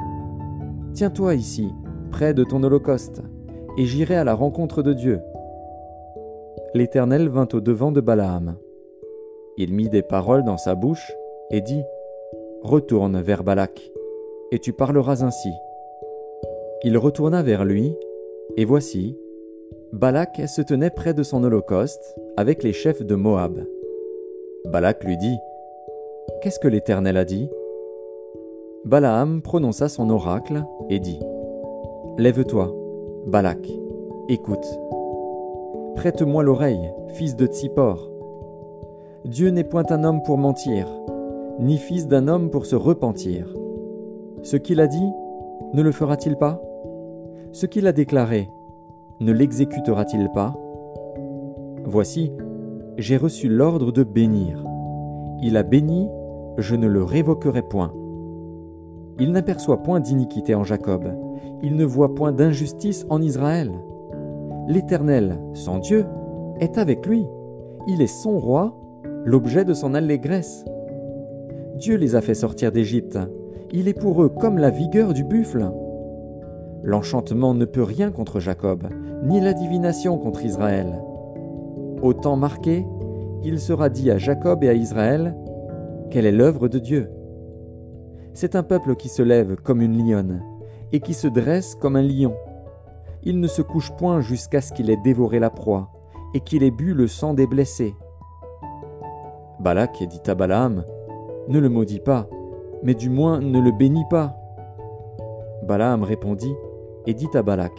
Tiens-toi 1.01 1.33
ici, 1.33 1.67
près 2.11 2.35
de 2.35 2.43
ton 2.43 2.61
holocauste, 2.61 3.23
et 3.75 3.85
j'irai 3.85 4.17
à 4.17 4.23
la 4.23 4.35
rencontre 4.35 4.83
de 4.83 4.93
Dieu. 4.93 5.19
L'Éternel 6.75 7.27
vint 7.27 7.47
au 7.53 7.59
devant 7.59 7.91
de 7.91 8.01
Balaam. 8.01 8.55
Il 9.57 9.73
mit 9.73 9.89
des 9.89 10.03
paroles 10.03 10.43
dans 10.43 10.59
sa 10.59 10.75
bouche 10.75 11.11
et 11.49 11.61
dit 11.61 11.81
Retourne 12.61 13.19
vers 13.19 13.43
Balak, 13.43 13.81
et 14.51 14.59
tu 14.59 14.73
parleras 14.73 15.23
ainsi. 15.23 15.49
Il 16.83 16.95
retourna 16.99 17.41
vers 17.41 17.65
lui, 17.65 17.97
et 18.55 18.65
voici, 18.65 19.17
Balak 19.93 20.47
se 20.47 20.61
tenait 20.61 20.91
près 20.91 21.15
de 21.15 21.23
son 21.23 21.43
holocauste 21.43 22.15
avec 22.37 22.61
les 22.61 22.73
chefs 22.73 23.01
de 23.01 23.15
Moab. 23.15 23.65
Balak 24.65 25.03
lui 25.03 25.17
dit, 25.17 25.37
Qu'est-ce 26.43 26.59
que 26.59 26.67
l'Éternel 26.67 27.17
a 27.17 27.25
dit? 27.25 27.49
Balaam 28.83 29.43
prononça 29.43 29.89
son 29.89 30.09
oracle 30.09 30.65
et 30.89 30.99
dit 30.99 31.19
Lève-toi, 32.17 32.73
Balak, 33.27 33.69
écoute. 34.27 34.65
Prête-moi 35.95 36.41
l'oreille, 36.41 36.91
fils 37.09 37.35
de 37.35 37.45
Tsippor. 37.45 38.09
Dieu 39.23 39.49
n'est 39.49 39.63
point 39.63 39.85
un 39.91 40.03
homme 40.03 40.23
pour 40.23 40.39
mentir, 40.39 40.87
ni 41.59 41.77
fils 41.77 42.07
d'un 42.07 42.27
homme 42.27 42.49
pour 42.49 42.65
se 42.65 42.75
repentir. 42.75 43.55
Ce 44.41 44.57
qu'il 44.57 44.79
a 44.79 44.87
dit, 44.87 45.11
ne 45.73 45.83
le 45.83 45.91
fera-t-il 45.91 46.35
pas? 46.35 46.59
Ce 47.51 47.67
qu'il 47.67 47.85
a 47.85 47.91
déclaré, 47.91 48.49
ne 49.19 49.31
l'exécutera-t-il 49.31 50.27
pas? 50.31 50.55
Voici, 51.85 52.31
j'ai 52.97 53.17
reçu 53.17 53.47
l'ordre 53.47 53.91
de 53.91 54.03
bénir. 54.03 54.65
Il 55.43 55.55
a 55.55 55.61
béni, 55.61 56.09
je 56.57 56.75
ne 56.75 56.87
le 56.87 57.03
révoquerai 57.03 57.61
point. 57.61 57.93
Il 59.19 59.31
n'aperçoit 59.31 59.83
point 59.83 59.99
d'iniquité 59.99 60.55
en 60.55 60.63
Jacob, 60.63 61.03
il 61.63 61.75
ne 61.75 61.85
voit 61.85 62.15
point 62.15 62.31
d'injustice 62.31 63.05
en 63.09 63.21
Israël. 63.21 63.71
L'Éternel, 64.67 65.39
son 65.53 65.79
Dieu, 65.79 66.05
est 66.59 66.77
avec 66.77 67.05
lui. 67.05 67.25
Il 67.87 68.01
est 68.01 68.07
son 68.07 68.39
roi, 68.39 68.75
l'objet 69.25 69.65
de 69.65 69.73
son 69.73 69.93
allégresse. 69.93 70.65
Dieu 71.77 71.97
les 71.97 72.15
a 72.15 72.21
fait 72.21 72.35
sortir 72.35 72.71
d'Égypte. 72.71 73.19
Il 73.71 73.87
est 73.87 73.99
pour 73.99 74.23
eux 74.23 74.29
comme 74.29 74.57
la 74.57 74.69
vigueur 74.69 75.13
du 75.13 75.23
buffle. 75.23 75.71
L'enchantement 76.83 77.53
ne 77.53 77.65
peut 77.65 77.83
rien 77.83 78.11
contre 78.11 78.39
Jacob, 78.39 78.87
ni 79.23 79.39
la 79.39 79.53
divination 79.53 80.17
contre 80.17 80.45
Israël. 80.45 81.01
Au 82.01 82.13
temps 82.13 82.37
marqué, 82.37 82.85
il 83.43 83.59
sera 83.59 83.89
dit 83.89 84.09
à 84.09 84.17
Jacob 84.17 84.63
et 84.63 84.69
à 84.69 84.73
Israël, 84.73 85.35
Quelle 86.09 86.25
est 86.25 86.31
l'œuvre 86.31 86.67
de 86.67 86.79
Dieu? 86.79 87.09
C'est 88.33 88.55
un 88.55 88.63
peuple 88.63 88.95
qui 88.95 89.09
se 89.09 89.21
lève 89.21 89.57
comme 89.57 89.81
une 89.81 89.97
lionne, 89.97 90.41
et 90.93 90.99
qui 91.01 91.13
se 91.13 91.27
dresse 91.27 91.75
comme 91.75 91.95
un 91.95 92.01
lion. 92.01 92.33
Il 93.23 93.39
ne 93.39 93.47
se 93.47 93.61
couche 93.61 93.91
point 93.97 94.21
jusqu'à 94.21 94.61
ce 94.61 94.71
qu'il 94.71 94.89
ait 94.89 94.97
dévoré 95.03 95.39
la 95.39 95.49
proie, 95.49 95.89
et 96.33 96.39
qu'il 96.39 96.63
ait 96.63 96.71
bu 96.71 96.93
le 96.93 97.07
sang 97.07 97.33
des 97.33 97.45
blessés. 97.45 97.93
Balak 99.59 100.01
dit 100.03 100.21
à 100.27 100.33
Balaam, 100.33 100.85
Ne 101.49 101.59
le 101.59 101.69
maudis 101.69 101.99
pas, 101.99 102.27
mais 102.83 102.93
du 102.93 103.09
moins 103.09 103.41
ne 103.41 103.59
le 103.59 103.71
bénis 103.71 104.07
pas. 104.09 104.35
Balaam 105.67 106.03
répondit 106.03 106.55
et 107.05 107.13
dit 107.13 107.29
à 107.33 107.43
Balak, 107.43 107.73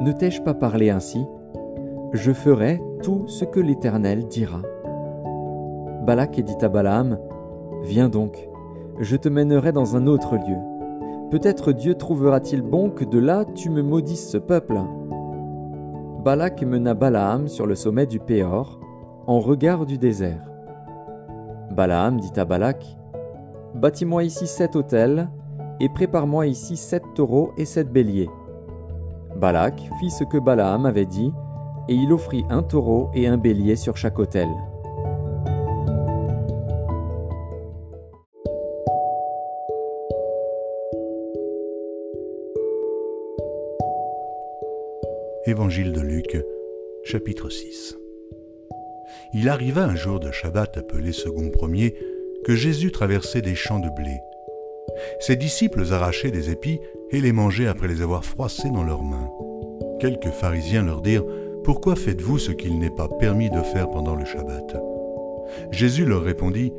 Ne 0.00 0.12
t'ai-je 0.12 0.40
pas 0.40 0.54
parlé 0.54 0.90
ainsi? 0.90 1.26
Je 2.12 2.32
ferai 2.32 2.80
tout 3.02 3.26
ce 3.26 3.44
que 3.44 3.60
l'Éternel 3.60 4.28
dira. 4.28 4.62
Balak 6.06 6.40
dit 6.40 6.64
à 6.64 6.68
Balaam, 6.68 7.18
Viens 7.82 8.08
donc, 8.08 8.48
je 9.00 9.16
te 9.16 9.28
mènerai 9.28 9.72
dans 9.72 9.96
un 9.96 10.06
autre 10.06 10.36
lieu. 10.36 10.58
Peut-être 11.30 11.72
Dieu 11.72 11.94
trouvera-t-il 11.94 12.62
bon 12.62 12.90
que 12.90 13.04
de 13.04 13.18
là 13.18 13.44
tu 13.54 13.70
me 13.70 13.82
maudisses 13.82 14.28
ce 14.30 14.38
peuple. 14.38 14.78
Balak 16.24 16.62
mena 16.62 16.94
Balaam 16.94 17.48
sur 17.48 17.66
le 17.66 17.74
sommet 17.74 18.06
du 18.06 18.20
Péor, 18.20 18.80
en 19.26 19.40
regard 19.40 19.84
du 19.84 19.98
désert. 19.98 20.48
Balaam 21.70 22.20
dit 22.20 22.38
à 22.38 22.44
Balak, 22.44 22.96
Bâtis-moi 23.74 24.24
ici 24.24 24.46
sept 24.46 24.76
autels, 24.76 25.28
et 25.80 25.88
prépare-moi 25.88 26.46
ici 26.46 26.76
sept 26.76 27.02
taureaux 27.14 27.52
et 27.58 27.64
sept 27.64 27.90
béliers. 27.90 28.30
Balak 29.36 29.80
fit 29.98 30.10
ce 30.10 30.22
que 30.24 30.38
Balaam 30.38 30.86
avait 30.86 31.06
dit, 31.06 31.32
et 31.88 31.94
il 31.94 32.12
offrit 32.12 32.44
un 32.48 32.62
taureau 32.62 33.10
et 33.12 33.26
un 33.26 33.36
bélier 33.36 33.76
sur 33.76 33.96
chaque 33.96 34.18
autel. 34.18 34.48
Évangile 45.54 45.92
de 45.92 46.00
Luc, 46.00 46.36
chapitre 47.04 47.48
6 47.48 47.96
Il 49.34 49.48
arriva 49.48 49.84
un 49.84 49.94
jour 49.94 50.18
de 50.18 50.32
Shabbat 50.32 50.78
appelé 50.78 51.12
second 51.12 51.48
premier 51.50 51.94
que 52.44 52.56
Jésus 52.56 52.90
traversait 52.90 53.40
des 53.40 53.54
champs 53.54 53.78
de 53.78 53.88
blé. 53.88 54.18
Ses 55.20 55.36
disciples 55.36 55.84
arrachaient 55.92 56.32
des 56.32 56.50
épis 56.50 56.80
et 57.12 57.20
les 57.20 57.30
mangeaient 57.30 57.68
après 57.68 57.86
les 57.86 58.02
avoir 58.02 58.24
froissés 58.24 58.70
dans 58.70 58.82
leurs 58.82 59.04
mains. 59.04 59.30
Quelques 60.00 60.30
pharisiens 60.30 60.82
leur 60.82 61.02
dirent 61.02 61.26
Pourquoi 61.62 61.94
faites-vous 61.94 62.40
ce 62.40 62.50
qu'il 62.50 62.80
n'est 62.80 62.90
pas 62.90 63.08
permis 63.08 63.48
de 63.48 63.60
faire 63.60 63.88
pendant 63.90 64.16
le 64.16 64.24
Shabbat? 64.24 64.76
Jésus 65.70 66.04
leur 66.04 66.24
répondit 66.24 66.72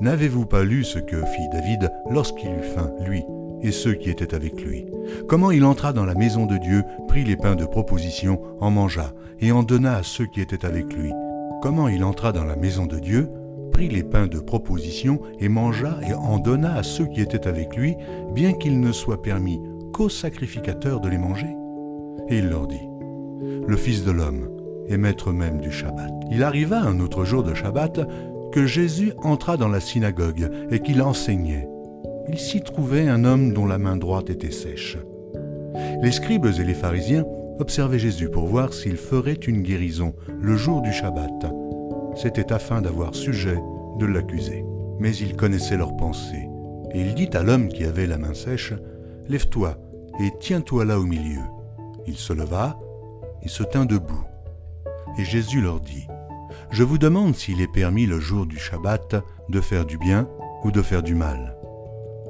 N'avez-vous 0.00 0.46
pas 0.46 0.64
lu 0.64 0.84
ce 0.84 0.98
que 0.98 1.22
fit 1.22 1.48
David 1.52 1.92
lorsqu'il 2.08 2.48
eut 2.48 2.72
faim, 2.74 2.94
lui? 3.04 3.24
Et 3.62 3.72
ceux 3.72 3.94
qui 3.94 4.10
étaient 4.10 4.34
avec 4.34 4.60
lui. 4.62 4.86
Comment 5.28 5.50
il 5.50 5.64
entra 5.64 5.92
dans 5.92 6.04
la 6.04 6.14
maison 6.14 6.46
de 6.46 6.56
Dieu, 6.58 6.82
prit 7.08 7.24
les 7.24 7.36
pains 7.36 7.54
de 7.54 7.64
proposition, 7.64 8.40
en 8.60 8.70
mangea, 8.70 9.12
et 9.40 9.52
en 9.52 9.62
donna 9.62 9.96
à 9.96 10.02
ceux 10.02 10.26
qui 10.26 10.40
étaient 10.40 10.64
avec 10.64 10.92
lui. 10.94 11.10
Comment 11.62 11.88
il 11.88 12.04
entra 12.04 12.32
dans 12.32 12.44
la 12.44 12.56
maison 12.56 12.86
de 12.86 12.98
Dieu, 12.98 13.28
prit 13.72 13.88
les 13.88 14.02
pains 14.02 14.26
de 14.26 14.38
proposition, 14.38 15.20
et 15.38 15.48
mangea, 15.48 15.98
et 16.06 16.14
en 16.14 16.38
donna 16.38 16.74
à 16.74 16.82
ceux 16.82 17.06
qui 17.06 17.20
étaient 17.20 17.48
avec 17.48 17.76
lui, 17.76 17.94
bien 18.34 18.52
qu'il 18.52 18.80
ne 18.80 18.92
soit 18.92 19.22
permis 19.22 19.60
qu'aux 19.92 20.08
sacrificateurs 20.08 21.00
de 21.00 21.08
les 21.08 21.18
manger. 21.18 21.54
Et 22.28 22.38
il 22.38 22.48
leur 22.48 22.66
dit, 22.66 22.88
Le 23.66 23.76
Fils 23.76 24.04
de 24.04 24.10
l'homme 24.10 24.48
est 24.88 24.96
maître 24.96 25.32
même 25.32 25.60
du 25.60 25.70
Shabbat. 25.70 26.10
Il 26.30 26.42
arriva 26.42 26.80
un 26.80 27.00
autre 27.00 27.24
jour 27.24 27.42
de 27.42 27.54
Shabbat 27.54 28.00
que 28.52 28.66
Jésus 28.66 29.12
entra 29.22 29.56
dans 29.56 29.68
la 29.68 29.80
synagogue 29.80 30.50
et 30.70 30.80
qu'il 30.80 31.02
enseignait 31.02 31.68
il 32.28 32.38
s'y 32.38 32.60
trouvait 32.60 33.08
un 33.08 33.24
homme 33.24 33.52
dont 33.52 33.66
la 33.66 33.78
main 33.78 33.96
droite 33.96 34.30
était 34.30 34.50
sèche. 34.50 34.98
Les 36.02 36.12
scribes 36.12 36.46
et 36.46 36.64
les 36.64 36.74
pharisiens 36.74 37.24
observaient 37.58 37.98
Jésus 37.98 38.28
pour 38.28 38.46
voir 38.46 38.72
s'il 38.72 38.96
ferait 38.96 39.34
une 39.34 39.62
guérison 39.62 40.14
le 40.40 40.56
jour 40.56 40.82
du 40.82 40.92
Shabbat. 40.92 41.52
C'était 42.14 42.52
afin 42.52 42.82
d'avoir 42.82 43.14
sujet 43.14 43.58
de 43.98 44.06
l'accuser. 44.06 44.64
Mais 44.98 45.14
il 45.16 45.36
connaissait 45.36 45.76
leurs 45.76 45.96
pensées, 45.96 46.48
et 46.92 47.00
il 47.00 47.14
dit 47.14 47.30
à 47.32 47.42
l'homme 47.42 47.68
qui 47.68 47.84
avait 47.84 48.06
la 48.06 48.18
main 48.18 48.34
sèche, 48.34 48.74
Lève-toi 49.28 49.78
et 50.20 50.30
tiens-toi 50.40 50.84
là 50.84 50.98
au 50.98 51.04
milieu. 51.04 51.40
Il 52.06 52.16
se 52.16 52.32
leva 52.32 52.78
et 53.42 53.48
se 53.48 53.62
tint 53.62 53.86
debout. 53.86 54.24
Et 55.18 55.24
Jésus 55.24 55.60
leur 55.60 55.80
dit, 55.80 56.06
Je 56.70 56.82
vous 56.82 56.98
demande 56.98 57.34
s'il 57.34 57.60
est 57.60 57.72
permis 57.72 58.06
le 58.06 58.20
jour 58.20 58.46
du 58.46 58.58
Shabbat 58.58 59.16
de 59.48 59.60
faire 59.60 59.86
du 59.86 59.98
bien 59.98 60.28
ou 60.64 60.70
de 60.70 60.82
faire 60.82 61.02
du 61.02 61.14
mal 61.14 61.56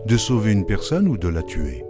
de 0.07 0.17
sauver 0.17 0.53
une 0.53 0.67
personne 0.67 1.09
ou 1.09 1.17
de 1.17 1.29
la 1.29 1.43
tuer. 1.43 1.85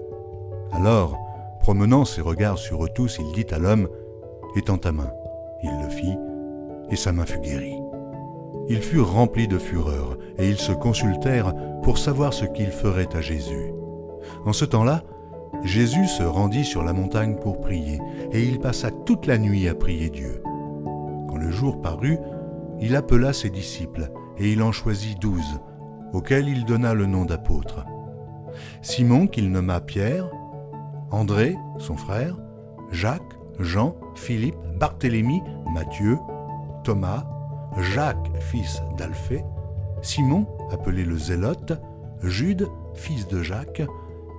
Alors, 0.73 1.19
promenant 1.61 2.05
ses 2.05 2.21
regards 2.21 2.59
sur 2.59 2.85
eux 2.85 2.91
tous, 2.95 3.19
il 3.21 3.33
dit 3.33 3.53
à 3.55 3.59
l'homme, 3.59 3.89
Étends 4.57 4.79
ta 4.79 4.93
main. 4.93 5.11
Il 5.63 5.71
le 5.83 5.89
fit, 5.89 6.19
et 6.91 6.97
sa 6.97 7.13
main 7.13 7.25
fut 7.25 7.41
guérie. 7.41 7.79
Ils 8.69 8.83
furent 8.83 9.13
remplis 9.13 9.49
de 9.49 9.59
fureur, 9.59 10.19
et 10.39 10.49
ils 10.49 10.59
se 10.59 10.73
consultèrent 10.73 11.55
pour 11.83 11.99
savoir 11.99 12.35
ce 12.35 12.45
qu'ils 12.45 12.71
feraient 12.71 13.15
à 13.17 13.21
Jésus. 13.21 13.73
En 14.45 14.53
ce 14.53 14.65
temps-là, 14.65 15.03
Jésus 15.65 16.07
se 16.07 16.23
rendit 16.23 16.65
sur 16.65 16.83
la 16.83 16.93
montagne 16.93 17.37
pour 17.37 17.61
prier, 17.61 18.01
et 18.33 18.43
il 18.43 18.59
passa 18.59 18.91
toute 18.91 19.27
la 19.27 19.39
nuit 19.39 19.69
à 19.69 19.75
prier 19.75 20.11
Dieu. 20.11 20.43
Quand 21.29 21.37
le 21.37 21.51
jour 21.51 21.81
parut, 21.81 22.19
il 22.81 22.97
appela 22.97 23.33
ses 23.33 23.51
disciples, 23.51 24.11
et 24.39 24.51
il 24.51 24.63
en 24.63 24.73
choisit 24.73 25.21
douze, 25.21 25.61
auxquels 26.13 26.49
il 26.49 26.65
donna 26.65 26.95
le 26.95 27.07
nom 27.07 27.25
d'apôtres. 27.25 27.85
Simon 28.83 29.27
qu'il 29.27 29.51
nomma 29.51 29.81
Pierre, 29.81 30.31
André, 31.11 31.57
son 31.79 31.97
frère, 31.97 32.37
Jacques, 32.91 33.23
Jean, 33.59 33.97
Philippe, 34.15 34.57
Barthélemy, 34.79 35.43
Matthieu, 35.75 36.19
Thomas, 36.85 37.25
Jacques, 37.79 38.31
fils 38.41 38.83
d'Alphée, 38.97 39.45
Simon, 40.03 40.47
appelé 40.71 41.05
le 41.05 41.17
Zélote, 41.17 41.73
Jude, 42.23 42.69
fils 42.95 43.29
de 43.29 43.43
Jacques, 43.43 43.83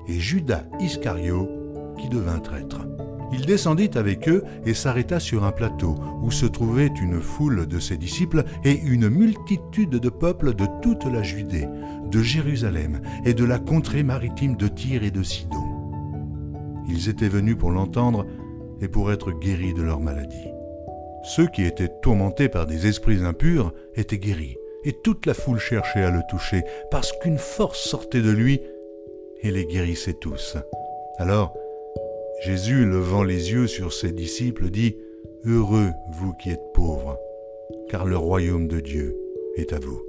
et 0.08 0.20
Judas 0.20 0.64
Iscario, 0.80 1.50
qui 1.98 2.10
devint 2.10 2.40
traître. 2.40 2.93
Il 3.34 3.48
descendit 3.48 3.90
avec 3.96 4.30
eux 4.30 4.44
et 4.64 4.76
s'arrêta 4.76 5.20
sur 5.20 5.44
un 5.44 5.52
plateau 5.52 5.96
où 6.22 6.30
se 6.30 6.46
trouvait 6.46 6.92
une 7.02 7.20
foule 7.20 7.66
de 7.66 7.80
ses 7.80 7.98
disciples 7.98 8.44
et 8.64 8.80
une 8.80 9.10
multitude 9.10 9.90
de 9.90 10.10
peuples 10.10 10.54
de 10.54 10.68
toute 10.84 11.06
la 11.06 11.24
Judée, 11.24 11.68
de 12.12 12.22
Jérusalem 12.22 13.02
et 13.26 13.34
de 13.34 13.44
la 13.44 13.58
contrée 13.58 14.04
maritime 14.04 14.56
de 14.56 14.68
Tyr 14.68 15.04
et 15.04 15.10
de 15.10 15.24
Sidon. 15.24 15.58
Ils 16.88 17.10
étaient 17.10 17.28
venus 17.28 17.58
pour 17.58 17.72
l'entendre 17.72 18.28
et 18.82 18.88
pour 18.88 19.12
être 19.12 19.32
guéris 19.32 19.74
de 19.74 19.82
leur 19.82 20.00
maladie. 20.00 20.48
Ceux 21.24 21.48
qui 21.48 21.64
étaient 21.64 21.92
tourmentés 22.02 22.50
par 22.50 22.68
des 22.68 22.86
esprits 22.86 23.24
impurs 23.24 23.74
étaient 23.96 24.20
guéris, 24.20 24.58
et 24.84 24.94
toute 25.04 25.26
la 25.26 25.34
foule 25.34 25.60
cherchait 25.60 26.04
à 26.04 26.12
le 26.12 26.22
toucher, 26.30 26.64
parce 26.92 27.14
qu'une 27.14 27.38
force 27.38 27.80
sortait 27.80 28.22
de 28.22 28.32
lui 28.32 28.62
et 29.42 29.50
les 29.50 29.66
guérissait 29.66 30.14
tous. 30.14 30.58
Alors, 31.18 31.56
Jésus, 32.42 32.86
levant 32.86 33.24
les 33.24 33.52
yeux 33.52 33.68
sur 33.68 33.94
ses 33.94 34.12
disciples, 34.12 34.70
dit, 34.70 34.98
Heureux 35.46 35.92
vous 36.20 36.34
qui 36.34 36.50
êtes 36.50 36.74
pauvres, 36.74 37.18
car 37.90 38.06
le 38.06 38.18
royaume 38.18 38.68
de 38.68 38.80
Dieu 38.80 39.18
est 39.56 39.74
à 39.74 39.80
vous. 39.80 40.02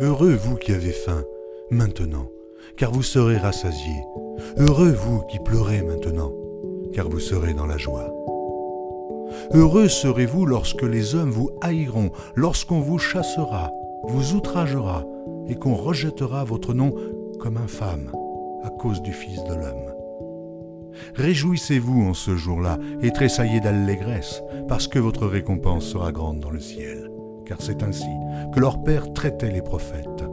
Heureux 0.00 0.34
vous 0.34 0.56
qui 0.56 0.72
avez 0.72 0.92
faim, 0.92 1.24
maintenant, 1.70 2.28
car 2.76 2.92
vous 2.92 3.02
serez 3.02 3.36
rassasiés. 3.36 4.02
Heureux 4.58 4.92
vous 4.92 5.22
qui 5.22 5.38
pleurez 5.38 5.82
maintenant, 5.82 6.32
car 6.92 7.08
vous 7.08 7.20
serez 7.20 7.54
dans 7.54 7.66
la 7.66 7.78
joie. 7.78 8.12
Heureux 9.52 9.88
serez-vous 9.88 10.46
lorsque 10.46 10.82
les 10.82 11.14
hommes 11.14 11.30
vous 11.30 11.50
haïront, 11.62 12.10
lorsqu'on 12.34 12.80
vous 12.80 12.98
chassera, 12.98 13.72
vous 14.04 14.34
outragera, 14.34 15.04
et 15.48 15.54
qu'on 15.54 15.74
rejettera 15.74 16.44
votre 16.44 16.74
nom 16.74 16.94
comme 17.38 17.56
infâme 17.56 18.12
à 18.62 18.70
cause 18.70 19.00
du 19.02 19.12
Fils 19.12 19.42
de 19.44 19.54
l'homme. 19.54 19.95
Réjouissez-vous 21.14 22.02
en 22.02 22.14
ce 22.14 22.36
jour-là 22.36 22.78
et 23.02 23.10
tressaillez 23.10 23.60
d'allégresse, 23.60 24.42
parce 24.68 24.88
que 24.88 24.98
votre 24.98 25.26
récompense 25.26 25.84
sera 25.84 26.12
grande 26.12 26.40
dans 26.40 26.50
le 26.50 26.60
ciel, 26.60 27.10
car 27.44 27.60
c'est 27.60 27.82
ainsi 27.82 28.08
que 28.54 28.60
leur 28.60 28.82
Père 28.82 29.12
traitait 29.12 29.50
les 29.50 29.62
prophètes. 29.62 30.24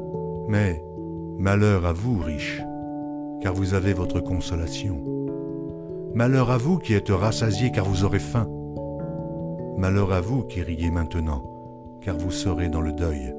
Mais 0.48 0.84
malheur 1.38 1.86
à 1.86 1.94
vous, 1.94 2.20
riches, 2.20 2.62
car 3.42 3.54
vous 3.54 3.74
avez 3.74 3.94
votre 3.94 4.20
consolation. 4.20 5.02
Malheur 6.14 6.52
à 6.52 6.58
vous 6.58 6.78
qui 6.78 6.94
êtes 6.94 7.10
rassasiés, 7.10 7.72
car 7.72 7.86
vous 7.86 8.04
aurez 8.04 8.20
faim. 8.20 8.48
Malheur 9.78 10.14
à 10.14 10.22
vous 10.22 10.44
qui 10.44 10.62
riez 10.62 10.92
maintenant, 10.92 11.44
car 12.02 12.16
vous 12.18 12.32
serez 12.32 12.70
dans 12.70 12.82
le 12.82 12.94
deuil 12.94 13.34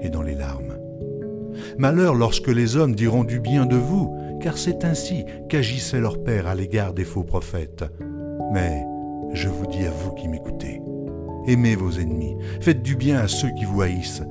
et 0.00 0.10
dans 0.10 0.22
les 0.22 0.34
larmes. 0.34 0.79
Malheur 1.78 2.14
lorsque 2.14 2.48
les 2.48 2.76
hommes 2.76 2.94
diront 2.94 3.24
du 3.24 3.40
bien 3.40 3.66
de 3.66 3.76
vous, 3.76 4.16
car 4.40 4.58
c'est 4.58 4.84
ainsi 4.84 5.24
qu'agissait 5.48 6.00
leur 6.00 6.22
Père 6.22 6.46
à 6.46 6.54
l'égard 6.54 6.92
des 6.92 7.04
faux 7.04 7.24
prophètes. 7.24 7.84
Mais 8.52 8.84
je 9.32 9.48
vous 9.48 9.66
dis 9.66 9.84
à 9.84 9.90
vous 9.90 10.12
qui 10.12 10.28
m'écoutez, 10.28 10.80
aimez 11.46 11.76
vos 11.76 11.92
ennemis, 11.92 12.36
faites 12.60 12.82
du 12.82 12.96
bien 12.96 13.18
à 13.18 13.28
ceux 13.28 13.50
qui 13.58 13.64
vous 13.64 13.82
haïssent, 13.82 14.22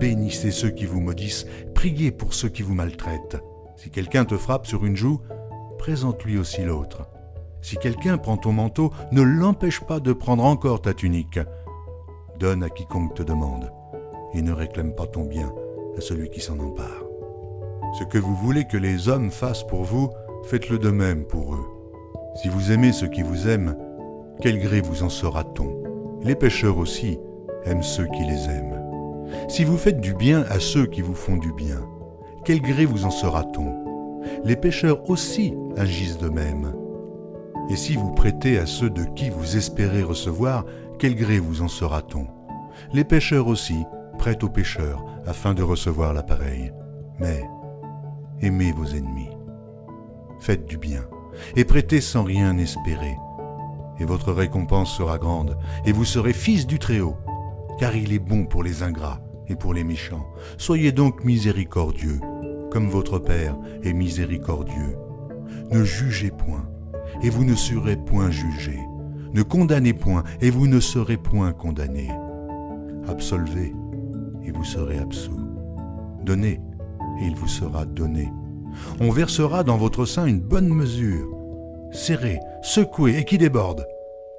bénissez 0.00 0.50
ceux 0.50 0.70
qui 0.70 0.86
vous 0.86 1.00
maudissent, 1.00 1.46
priez 1.74 2.10
pour 2.10 2.34
ceux 2.34 2.48
qui 2.48 2.62
vous 2.62 2.74
maltraitent. 2.74 3.38
Si 3.76 3.90
quelqu'un 3.90 4.24
te 4.24 4.36
frappe 4.36 4.66
sur 4.66 4.84
une 4.84 4.96
joue, 4.96 5.20
présente-lui 5.78 6.38
aussi 6.38 6.62
l'autre. 6.62 7.08
Si 7.60 7.76
quelqu'un 7.76 8.18
prend 8.18 8.36
ton 8.36 8.52
manteau, 8.52 8.92
ne 9.12 9.22
l'empêche 9.22 9.80
pas 9.80 10.00
de 10.00 10.12
prendre 10.12 10.44
encore 10.44 10.80
ta 10.80 10.94
tunique. 10.94 11.40
Donne 12.38 12.62
à 12.62 12.70
quiconque 12.70 13.14
te 13.14 13.22
demande, 13.22 13.70
et 14.32 14.42
ne 14.42 14.52
réclame 14.52 14.94
pas 14.94 15.06
ton 15.06 15.24
bien 15.24 15.52
celui 16.00 16.30
qui 16.30 16.40
s'en 16.40 16.58
empare. 16.58 17.04
Ce 17.98 18.04
que 18.04 18.18
vous 18.18 18.34
voulez 18.34 18.64
que 18.64 18.76
les 18.76 19.08
hommes 19.08 19.30
fassent 19.30 19.66
pour 19.66 19.82
vous, 19.82 20.10
faites-le 20.44 20.78
de 20.78 20.90
même 20.90 21.24
pour 21.24 21.54
eux. 21.54 21.66
Si 22.36 22.48
vous 22.48 22.70
aimez 22.70 22.92
ceux 22.92 23.08
qui 23.08 23.22
vous 23.22 23.48
aiment, 23.48 23.76
quel 24.40 24.58
gré 24.58 24.80
vous 24.80 25.02
en 25.02 25.08
sera-t-on? 25.08 26.20
Les 26.22 26.34
pécheurs 26.34 26.78
aussi 26.78 27.18
aiment 27.64 27.82
ceux 27.82 28.06
qui 28.06 28.24
les 28.24 28.44
aiment. 28.44 28.82
Si 29.48 29.64
vous 29.64 29.76
faites 29.76 30.00
du 30.00 30.14
bien 30.14 30.44
à 30.48 30.60
ceux 30.60 30.86
qui 30.86 31.02
vous 31.02 31.14
font 31.14 31.36
du 31.36 31.52
bien, 31.52 31.80
quel 32.44 32.60
gré 32.60 32.84
vous 32.84 33.04
en 33.04 33.10
sera-t-on? 33.10 34.22
Les 34.44 34.56
pécheurs 34.56 35.08
aussi 35.10 35.54
agissent 35.76 36.18
de 36.18 36.28
même. 36.28 36.72
Et 37.70 37.76
si 37.76 37.96
vous 37.96 38.12
prêtez 38.12 38.58
à 38.58 38.66
ceux 38.66 38.90
de 38.90 39.04
qui 39.04 39.30
vous 39.30 39.56
espérez 39.56 40.02
recevoir, 40.02 40.64
quel 40.98 41.14
gré 41.14 41.38
vous 41.38 41.62
en 41.62 41.68
sera-t-on? 41.68 42.26
Les 42.92 43.04
pécheurs 43.04 43.48
aussi 43.48 43.84
prêtent 44.18 44.44
aux 44.44 44.50
pécheurs 44.50 45.04
afin 45.26 45.54
de 45.54 45.62
recevoir 45.62 46.12
l'appareil. 46.12 46.72
Mais 47.18 47.42
aimez 48.42 48.72
vos 48.72 48.84
ennemis. 48.84 49.30
Faites 50.40 50.66
du 50.66 50.76
bien, 50.76 51.04
et 51.56 51.64
prêtez 51.64 52.00
sans 52.00 52.22
rien 52.22 52.56
espérer. 52.58 53.16
Et 53.98 54.04
votre 54.04 54.32
récompense 54.32 54.96
sera 54.96 55.18
grande, 55.18 55.56
et 55.84 55.92
vous 55.92 56.04
serez 56.04 56.32
fils 56.32 56.66
du 56.66 56.78
Très-Haut, 56.78 57.16
car 57.78 57.96
il 57.96 58.12
est 58.12 58.18
bon 58.18 58.44
pour 58.44 58.62
les 58.62 58.82
ingrats 58.82 59.20
et 59.48 59.56
pour 59.56 59.74
les 59.74 59.84
méchants. 59.84 60.26
Soyez 60.58 60.92
donc 60.92 61.24
miséricordieux, 61.24 62.20
comme 62.70 62.88
votre 62.88 63.18
Père 63.18 63.56
est 63.82 63.94
miséricordieux. 63.94 64.96
Ne 65.72 65.82
jugez 65.82 66.30
point, 66.30 66.68
et 67.22 67.30
vous 67.30 67.44
ne 67.44 67.54
serez 67.54 67.96
point 67.96 68.30
jugés. 68.30 68.80
Ne 69.32 69.42
condamnez 69.42 69.94
point, 69.94 70.22
et 70.40 70.50
vous 70.50 70.66
ne 70.66 70.80
serez 70.80 71.16
point 71.16 71.52
condamnés. 71.52 72.10
Absolvez, 73.08 73.74
vous 74.50 74.64
serez 74.64 74.98
absous. 74.98 75.38
Donnez, 76.24 76.60
et 77.20 77.24
il 77.24 77.34
vous 77.34 77.48
sera 77.48 77.84
donné. 77.84 78.28
On 79.00 79.10
versera 79.10 79.64
dans 79.64 79.76
votre 79.76 80.04
sein 80.04 80.26
une 80.26 80.40
bonne 80.40 80.68
mesure, 80.68 81.28
serrée, 81.90 82.40
secouée 82.62 83.18
et 83.18 83.24
qui 83.24 83.38
déborde, 83.38 83.86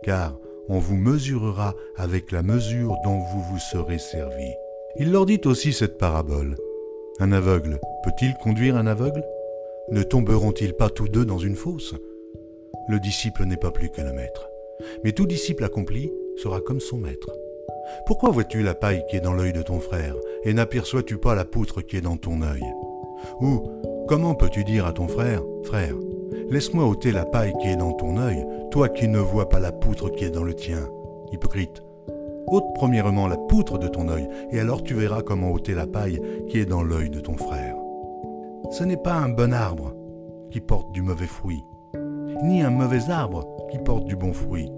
car 0.03 0.37
on 0.69 0.79
vous 0.79 0.95
mesurera 0.95 1.73
avec 1.97 2.31
la 2.31 2.43
mesure 2.43 2.95
dont 3.03 3.19
vous 3.19 3.41
vous 3.41 3.59
serez 3.59 3.97
servi. 3.97 4.51
Il 4.97 5.11
leur 5.11 5.25
dit 5.25 5.41
aussi 5.45 5.73
cette 5.73 5.97
parabole. 5.97 6.55
Un 7.19 7.31
aveugle 7.31 7.79
peut-il 8.03 8.33
conduire 8.35 8.77
un 8.77 8.87
aveugle? 8.87 9.23
Ne 9.91 10.03
tomberont-ils 10.03 10.73
pas 10.73 10.89
tous 10.89 11.07
deux 11.07 11.25
dans 11.25 11.39
une 11.39 11.55
fosse? 11.55 11.95
Le 12.87 12.99
disciple 12.99 13.45
n'est 13.45 13.57
pas 13.57 13.71
plus 13.71 13.89
que 13.89 14.01
le 14.01 14.13
maître, 14.13 14.47
mais 15.03 15.11
tout 15.11 15.25
disciple 15.25 15.63
accompli 15.63 16.11
sera 16.37 16.61
comme 16.61 16.79
son 16.79 16.97
maître. 16.97 17.29
Pourquoi 18.05 18.31
vois-tu 18.31 18.61
la 18.61 18.75
paille 18.75 19.03
qui 19.09 19.17
est 19.17 19.21
dans 19.21 19.33
l'œil 19.33 19.53
de 19.53 19.61
ton 19.61 19.79
frère, 19.79 20.15
et 20.43 20.53
n'aperçois-tu 20.53 21.17
pas 21.17 21.35
la 21.35 21.45
poutre 21.45 21.81
qui 21.81 21.97
est 21.97 22.01
dans 22.01 22.17
ton 22.17 22.41
œil? 22.41 22.63
Ou 23.41 23.61
comment 24.07 24.35
peux-tu 24.35 24.63
dire 24.63 24.85
à 24.85 24.93
ton 24.93 25.07
frère, 25.07 25.41
Frère, 25.63 25.95
laisse-moi 26.49 26.85
ôter 26.85 27.11
la 27.11 27.25
paille 27.25 27.53
qui 27.61 27.67
est 27.67 27.75
dans 27.75 27.93
ton 27.93 28.17
œil, 28.17 28.45
toi 28.71 28.89
qui 28.89 29.07
ne 29.07 29.19
vois 29.19 29.49
pas 29.49 29.59
la 29.59 29.71
poutre 29.71 30.09
qui 30.09 30.25
est 30.25 30.31
dans 30.31 30.43
le 30.43 30.53
tien 30.53 30.87
Hypocrite, 31.31 31.83
ôte 32.47 32.65
premièrement 32.73 33.27
la 33.27 33.37
poutre 33.37 33.77
de 33.77 33.87
ton 33.87 34.09
œil, 34.09 34.27
et 34.51 34.59
alors 34.59 34.83
tu 34.83 34.95
verras 34.95 35.21
comment 35.21 35.51
ôter 35.51 35.73
la 35.73 35.85
paille 35.85 36.19
qui 36.49 36.59
est 36.59 36.65
dans 36.65 36.81
l'œil 36.81 37.09
de 37.09 37.19
ton 37.19 37.37
frère. 37.37 37.75
Ce 38.71 38.83
n'est 38.83 38.97
pas 38.97 39.13
un 39.13 39.29
bon 39.29 39.53
arbre 39.53 39.93
qui 40.51 40.59
porte 40.59 40.91
du 40.91 41.01
mauvais 41.01 41.27
fruit, 41.27 41.63
ni 42.43 42.61
un 42.61 42.69
mauvais 42.69 43.09
arbre 43.09 43.45
qui 43.71 43.77
porte 43.77 44.05
du 44.05 44.15
bon 44.15 44.33
fruit, 44.33 44.71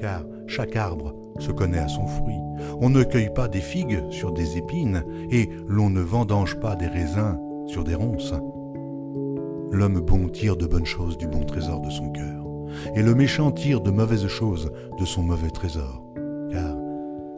car 0.00 0.24
chaque 0.46 0.76
arbre 0.76 1.14
se 1.38 1.52
connaît 1.52 1.78
à 1.78 1.88
son 1.88 2.06
fruit. 2.06 2.40
On 2.80 2.90
ne 2.90 3.04
cueille 3.04 3.32
pas 3.32 3.48
des 3.48 3.60
figues 3.60 4.02
sur 4.10 4.32
des 4.32 4.58
épines, 4.58 5.04
et 5.30 5.48
l'on 5.66 5.90
ne 5.90 6.00
vendange 6.00 6.58
pas 6.58 6.76
des 6.76 6.86
raisins 6.86 7.38
sur 7.66 7.84
des 7.84 7.94
ronces. 7.94 8.34
L'homme 9.70 10.00
bon 10.00 10.28
tire 10.28 10.56
de 10.56 10.66
bonnes 10.66 10.86
choses 10.86 11.18
du 11.18 11.28
bon 11.28 11.44
trésor 11.44 11.80
de 11.80 11.90
son 11.90 12.10
cœur, 12.10 12.44
et 12.94 13.02
le 13.02 13.14
méchant 13.14 13.50
tire 13.50 13.80
de 13.80 13.90
mauvaises 13.90 14.26
choses 14.26 14.72
de 14.98 15.04
son 15.04 15.22
mauvais 15.22 15.50
trésor, 15.50 16.02
car 16.50 16.76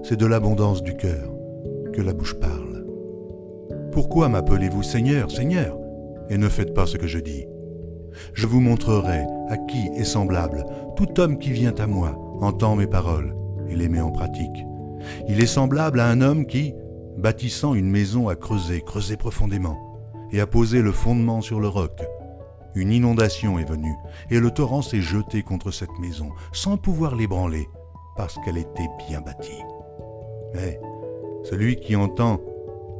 c'est 0.02 0.18
de 0.18 0.26
l'abondance 0.26 0.82
du 0.82 0.96
cœur 0.96 1.30
que 1.92 2.00
la 2.00 2.12
bouche 2.12 2.34
parle. 2.34 2.86
Pourquoi 3.92 4.28
m'appelez-vous 4.28 4.82
Seigneur, 4.82 5.30
Seigneur, 5.30 5.76
et 6.30 6.38
ne 6.38 6.48
faites 6.48 6.72
pas 6.72 6.86
ce 6.86 6.96
que 6.96 7.08
je 7.08 7.18
dis? 7.18 7.44
Je 8.32 8.46
vous 8.46 8.60
montrerai 8.60 9.24
à 9.48 9.56
qui 9.56 9.88
est 9.96 10.04
semblable 10.04 10.64
tout 10.96 11.20
homme 11.20 11.38
qui 11.38 11.50
vient 11.50 11.74
à 11.78 11.86
moi, 11.86 12.16
entend 12.40 12.76
mes 12.76 12.86
paroles 12.86 13.36
et 13.68 13.76
les 13.76 13.88
met 13.88 14.00
en 14.00 14.10
pratique. 14.10 14.64
Il 15.28 15.42
est 15.42 15.46
semblable 15.46 16.00
à 16.00 16.08
un 16.08 16.20
homme 16.20 16.46
qui, 16.46 16.74
bâtissant 17.16 17.74
une 17.74 17.90
maison, 17.90 18.28
a 18.28 18.36
creusé, 18.36 18.80
creusé 18.82 19.16
profondément, 19.16 19.78
et 20.32 20.40
a 20.40 20.46
posé 20.46 20.82
le 20.82 20.92
fondement 20.92 21.40
sur 21.40 21.60
le 21.60 21.68
roc. 21.68 22.02
Une 22.74 22.92
inondation 22.92 23.58
est 23.58 23.68
venue, 23.68 23.94
et 24.30 24.38
le 24.38 24.50
torrent 24.50 24.82
s'est 24.82 25.00
jeté 25.00 25.42
contre 25.42 25.70
cette 25.70 25.98
maison, 26.00 26.30
sans 26.52 26.76
pouvoir 26.76 27.16
l'ébranler, 27.16 27.68
parce 28.16 28.36
qu'elle 28.44 28.58
était 28.58 28.88
bien 29.08 29.20
bâtie. 29.20 29.62
Mais 30.54 30.80
celui 31.44 31.76
qui 31.76 31.96
entend 31.96 32.40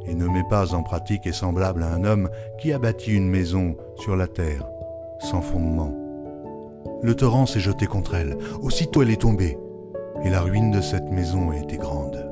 et 0.07 0.15
ne 0.15 0.27
met 0.27 0.45
pas 0.49 0.75
en 0.75 0.83
pratique 0.83 1.27
est 1.27 1.33
semblable 1.33 1.83
à 1.83 1.93
un 1.93 2.05
homme 2.05 2.31
qui 2.59 2.73
a 2.73 2.79
bâti 2.79 3.13
une 3.13 3.29
maison 3.29 3.77
sur 3.97 4.17
la 4.17 4.27
terre, 4.27 4.67
sans 5.21 5.43
fondement. 5.43 6.00
Le 7.03 7.15
torrent 7.15 7.47
s'est 7.47 7.61
jeté 7.61 7.87
contre 7.87 8.15
elle, 8.15 8.37
aussitôt 8.63 9.03
elle 9.03 9.11
est 9.11 9.21
tombée, 9.21 9.57
et 10.23 10.29
la 10.29 10.43
ruine 10.43 10.71
de 10.71 10.83
cette 10.83 11.11
maison 11.11 11.51
a 11.51 11.57
été 11.57 11.79
grande. 11.79 12.27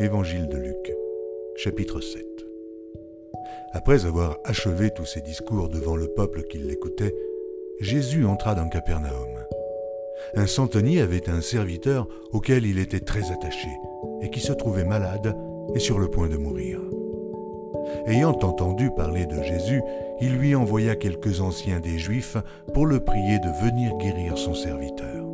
Évangile 0.00 0.48
de 0.48 0.56
Luc, 0.56 0.92
chapitre 1.56 2.00
7 2.00 2.24
Après 3.72 4.06
avoir 4.06 4.38
achevé 4.44 4.90
tous 4.90 5.04
ses 5.04 5.20
discours 5.20 5.68
devant 5.68 5.96
le 5.96 6.08
peuple 6.08 6.42
qui 6.44 6.58
l'écoutait, 6.58 7.14
Jésus 7.80 8.24
entra 8.24 8.54
dans 8.54 8.68
Capernaum. 8.68 9.44
Un 10.36 10.46
centenier 10.46 11.00
avait 11.00 11.28
un 11.28 11.40
serviteur 11.40 12.08
auquel 12.32 12.66
il 12.66 12.78
était 12.78 13.00
très 13.00 13.30
attaché 13.30 13.68
et 14.20 14.30
qui 14.30 14.40
se 14.40 14.52
trouvait 14.52 14.84
malade 14.84 15.36
et 15.74 15.78
sur 15.78 15.98
le 15.98 16.08
point 16.08 16.28
de 16.28 16.36
mourir. 16.36 16.80
Ayant 18.06 18.38
entendu 18.42 18.90
parler 18.90 19.26
de 19.26 19.42
Jésus, 19.42 19.82
il 20.20 20.36
lui 20.36 20.54
envoya 20.54 20.96
quelques 20.96 21.40
anciens 21.40 21.80
des 21.80 21.98
Juifs 21.98 22.36
pour 22.72 22.86
le 22.86 23.00
prier 23.00 23.38
de 23.38 23.64
venir 23.64 23.96
guérir 23.98 24.36
son 24.36 24.54
serviteur. 24.54 25.24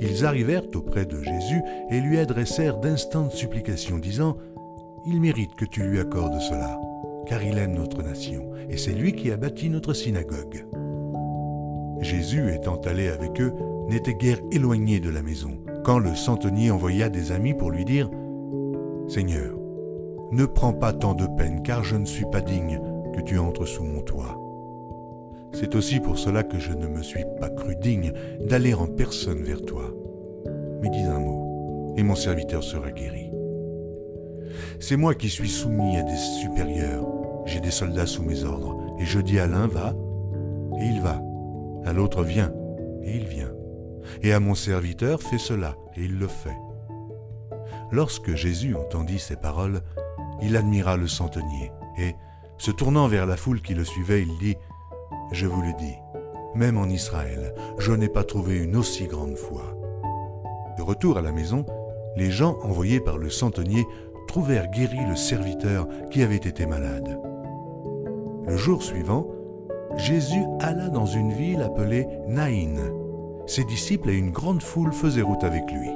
Ils 0.00 0.24
arrivèrent 0.24 0.66
auprès 0.74 1.04
de 1.04 1.22
Jésus 1.22 1.62
et 1.90 2.00
lui 2.00 2.18
adressèrent 2.18 2.78
d'instantes 2.78 3.32
supplications, 3.32 3.98
disant⁇ 3.98 4.32
Il 5.06 5.20
mérite 5.20 5.54
que 5.54 5.64
tu 5.64 5.82
lui 5.82 6.00
accordes 6.00 6.40
cela, 6.40 6.78
car 7.26 7.42
il 7.42 7.58
aime 7.58 7.74
notre 7.74 8.02
nation, 8.02 8.50
et 8.68 8.76
c'est 8.76 8.92
lui 8.92 9.14
qui 9.14 9.30
a 9.30 9.36
bâti 9.36 9.68
notre 9.68 9.94
synagogue. 9.94 10.64
Jésus, 12.00 12.52
étant 12.54 12.76
allé 12.76 13.08
avec 13.08 13.40
eux, 13.40 13.52
n'était 13.88 14.14
guère 14.14 14.38
éloigné 14.52 15.00
de 15.00 15.10
la 15.10 15.22
maison, 15.22 15.58
quand 15.84 15.98
le 15.98 16.14
centenier 16.14 16.70
envoya 16.70 17.08
des 17.08 17.32
amis 17.32 17.54
pour 17.54 17.70
lui 17.70 17.84
dire 17.84 18.08
Seigneur, 19.08 19.56
ne 20.32 20.46
prends 20.46 20.72
pas 20.72 20.92
tant 20.92 21.14
de 21.14 21.26
peine, 21.26 21.62
car 21.62 21.82
je 21.84 21.96
ne 21.96 22.04
suis 22.04 22.26
pas 22.26 22.40
digne 22.40 22.80
que 23.14 23.20
tu 23.20 23.38
entres 23.38 23.66
sous 23.66 23.82
mon 23.82 24.00
toit. 24.00 24.38
C'est 25.52 25.74
aussi 25.74 25.98
pour 25.98 26.18
cela 26.18 26.44
que 26.44 26.58
je 26.58 26.72
ne 26.72 26.86
me 26.86 27.02
suis 27.02 27.24
pas 27.40 27.50
cru 27.50 27.74
digne 27.74 28.12
d'aller 28.40 28.72
en 28.72 28.86
personne 28.86 29.42
vers 29.42 29.62
toi. 29.62 29.92
Mais 30.80 30.90
dis 30.90 31.02
un 31.02 31.18
mot, 31.18 31.94
et 31.96 32.02
mon 32.02 32.14
serviteur 32.14 32.62
sera 32.62 32.90
guéri. 32.92 33.30
C'est 34.78 34.96
moi 34.96 35.14
qui 35.14 35.28
suis 35.28 35.48
soumis 35.48 35.96
à 35.96 36.02
des 36.02 36.16
supérieurs, 36.16 37.06
j'ai 37.46 37.60
des 37.60 37.70
soldats 37.72 38.06
sous 38.06 38.22
mes 38.22 38.44
ordres, 38.44 38.76
et 39.00 39.04
je 39.04 39.18
dis 39.18 39.40
à 39.40 39.46
l'un 39.46 39.66
va, 39.66 39.94
et 40.80 40.84
il 40.84 41.00
va, 41.00 41.20
à 41.84 41.92
l'autre 41.92 42.22
viens, 42.22 42.52
et 43.02 43.16
il 43.16 43.26
vient, 43.26 43.52
et 44.22 44.32
à 44.32 44.40
mon 44.40 44.54
serviteur 44.54 45.22
fais 45.22 45.38
cela, 45.38 45.76
et 45.96 46.04
il 46.04 46.18
le 46.18 46.28
fait. 46.28 46.56
Lorsque 47.90 48.34
Jésus 48.34 48.74
entendit 48.74 49.18
ces 49.18 49.36
paroles, 49.36 49.80
il 50.42 50.56
admira 50.56 50.96
le 50.96 51.08
centenier, 51.08 51.72
et, 51.98 52.14
se 52.58 52.70
tournant 52.70 53.08
vers 53.08 53.26
la 53.26 53.36
foule 53.36 53.62
qui 53.62 53.74
le 53.74 53.84
suivait, 53.84 54.22
il 54.22 54.38
dit, 54.38 54.56
Je 55.32 55.46
vous 55.46 55.62
le 55.62 55.72
dis, 55.78 55.96
même 56.54 56.76
en 56.76 56.86
Israël, 56.86 57.54
je 57.78 57.92
n'ai 57.92 58.08
pas 58.08 58.24
trouvé 58.24 58.58
une 58.58 58.76
aussi 58.76 59.06
grande 59.06 59.36
foi. 59.36 59.62
De 60.76 60.82
retour 60.82 61.16
à 61.16 61.22
la 61.22 61.32
maison, 61.32 61.64
les 62.16 62.30
gens 62.30 62.58
envoyés 62.62 63.00
par 63.00 63.18
le 63.18 63.30
centenier 63.30 63.86
trouvèrent 64.28 64.70
guéri 64.70 64.98
le 65.08 65.16
serviteur 65.16 65.88
qui 66.10 66.22
avait 66.22 66.36
été 66.36 66.66
malade. 66.66 67.20
Le 68.46 68.56
jour 68.56 68.82
suivant, 68.82 69.26
Jésus 69.96 70.44
alla 70.60 70.88
dans 70.88 71.06
une 71.06 71.32
ville 71.32 71.62
appelée 71.62 72.06
Naïn. 72.28 72.78
Ses 73.46 73.64
disciples 73.64 74.10
et 74.10 74.16
une 74.16 74.30
grande 74.30 74.62
foule 74.62 74.92
faisaient 74.92 75.22
route 75.22 75.44
avec 75.44 75.70
lui. 75.70 75.90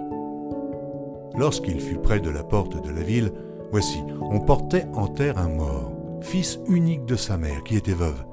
Lorsqu'il 1.37 1.81
fut 1.81 1.99
près 1.99 2.21
de 2.21 2.31
la 2.31 2.43
porte 2.45 2.83
de 2.85 2.91
la 2.91 3.03
ville, 3.03 3.33
voici, 3.71 4.03
on 4.21 4.41
portait 4.41 4.87
en 4.95 5.09
terre 5.09 5.39
un 5.39 5.49
mort, 5.49 5.93
fils 6.21 6.59
unique 6.69 7.05
de 7.07 7.17
sa 7.17 7.37
mère, 7.37 7.63
qui 7.65 7.77
était 7.77 7.93
veuve. 7.93 8.25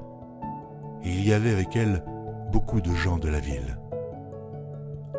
Il 1.04 1.26
y 1.26 1.32
avait 1.32 1.52
avec 1.52 1.74
elle 1.76 2.04
beaucoup 2.52 2.80
de 2.80 2.92
gens 2.94 3.18
de 3.18 3.28
la 3.28 3.40
ville. 3.40 3.78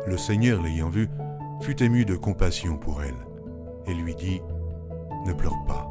Le 0.06 0.16
Seigneur, 0.16 0.62
l'ayant 0.62 0.88
vue, 0.88 1.08
fut 1.60 1.82
ému 1.82 2.04
de 2.04 2.16
compassion 2.16 2.76
pour 2.76 3.02
elle, 3.02 3.14
et 3.86 3.94
lui 3.94 4.14
dit, 4.14 4.40
Ne 5.26 5.32
pleure 5.32 5.64
pas. 5.66 5.90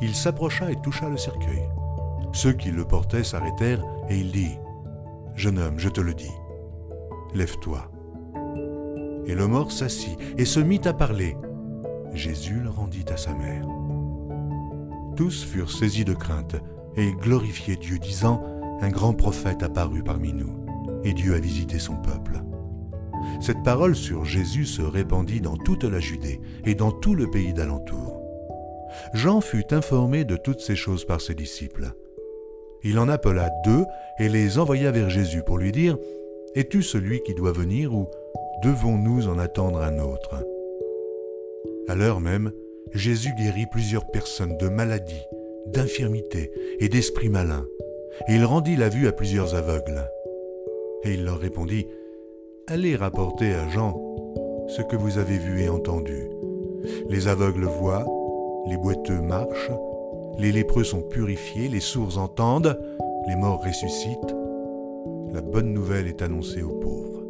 Il 0.00 0.14
s'approcha 0.14 0.70
et 0.70 0.76
toucha 0.76 1.08
le 1.08 1.16
cercueil. 1.16 1.68
Ceux 2.32 2.52
qui 2.52 2.70
le 2.70 2.84
portaient 2.84 3.24
s'arrêtèrent, 3.24 3.84
et 4.08 4.18
il 4.18 4.32
dit, 4.32 4.58
Jeune 5.34 5.58
homme, 5.58 5.78
je 5.78 5.88
te 5.88 6.00
le 6.00 6.14
dis, 6.14 6.32
lève-toi. 7.34 7.90
Et 9.26 9.34
le 9.34 9.46
mort 9.46 9.70
s'assit 9.70 10.18
et 10.38 10.44
se 10.44 10.60
mit 10.60 10.80
à 10.84 10.92
parler. 10.92 11.36
Jésus 12.14 12.60
le 12.60 12.70
rendit 12.70 13.04
à 13.10 13.16
sa 13.16 13.34
mère. 13.34 13.66
Tous 15.16 15.44
furent 15.44 15.70
saisis 15.70 16.04
de 16.04 16.14
crainte 16.14 16.56
et 16.96 17.12
glorifiaient 17.12 17.76
Dieu, 17.76 17.98
disant, 17.98 18.42
Un 18.80 18.88
grand 18.88 19.14
prophète 19.14 19.62
apparut 19.62 20.02
parmi 20.02 20.32
nous, 20.32 20.64
et 21.04 21.12
Dieu 21.12 21.34
a 21.34 21.38
visité 21.38 21.78
son 21.78 21.96
peuple. 21.96 22.42
Cette 23.40 23.62
parole 23.62 23.94
sur 23.94 24.24
Jésus 24.24 24.66
se 24.66 24.82
répandit 24.82 25.40
dans 25.40 25.56
toute 25.56 25.84
la 25.84 26.00
Judée 26.00 26.40
et 26.64 26.74
dans 26.74 26.90
tout 26.90 27.14
le 27.14 27.30
pays 27.30 27.52
d'alentour. 27.52 28.20
Jean 29.14 29.40
fut 29.40 29.72
informé 29.72 30.24
de 30.24 30.36
toutes 30.36 30.60
ces 30.60 30.76
choses 30.76 31.04
par 31.04 31.20
ses 31.20 31.34
disciples. 31.34 31.92
Il 32.84 32.98
en 32.98 33.08
appela 33.08 33.50
deux 33.64 33.84
et 34.18 34.28
les 34.28 34.58
envoya 34.58 34.90
vers 34.90 35.10
Jésus 35.10 35.42
pour 35.42 35.58
lui 35.58 35.72
dire, 35.72 35.96
Es-tu 36.54 36.82
celui 36.82 37.22
qui 37.22 37.34
doit 37.34 37.52
venir 37.52 37.94
ou 37.94 38.08
devons-nous 38.62 39.28
en 39.28 39.38
attendre 39.38 39.80
un 39.80 39.98
autre? 39.98 40.34
À 41.88 41.94
l'heure 41.94 42.20
même, 42.20 42.52
Jésus 42.92 43.30
guérit 43.38 43.66
plusieurs 43.70 44.10
personnes 44.10 44.56
de 44.58 44.68
maladies, 44.68 45.24
d'infirmités 45.66 46.52
et 46.78 46.88
d'esprits 46.88 47.28
malins, 47.28 47.66
et 48.28 48.34
il 48.34 48.44
rendit 48.44 48.76
la 48.76 48.88
vue 48.88 49.06
à 49.06 49.12
plusieurs 49.12 49.54
aveugles. 49.54 50.04
Et 51.04 51.14
il 51.14 51.24
leur 51.24 51.38
répondit, 51.38 51.86
Allez 52.68 52.96
rapporter 52.96 53.54
à 53.54 53.68
Jean 53.70 53.98
ce 54.68 54.82
que 54.82 54.96
vous 54.96 55.18
avez 55.18 55.38
vu 55.38 55.62
et 55.62 55.68
entendu. 55.68 56.28
Les 57.08 57.28
aveugles 57.28 57.64
voient, 57.64 58.06
les 58.68 58.76
boiteux 58.76 59.20
marchent, 59.20 59.72
les 60.38 60.52
lépreux 60.52 60.84
sont 60.84 61.02
purifiés, 61.02 61.68
les 61.68 61.80
sourds 61.80 62.18
entendent, 62.18 62.78
les 63.28 63.36
morts 63.36 63.62
ressuscitent. 63.64 64.36
La 65.32 65.40
bonne 65.40 65.72
nouvelle 65.72 66.06
est 66.06 66.22
annoncée 66.22 66.62
aux 66.62 66.78
pauvres. 66.78 67.22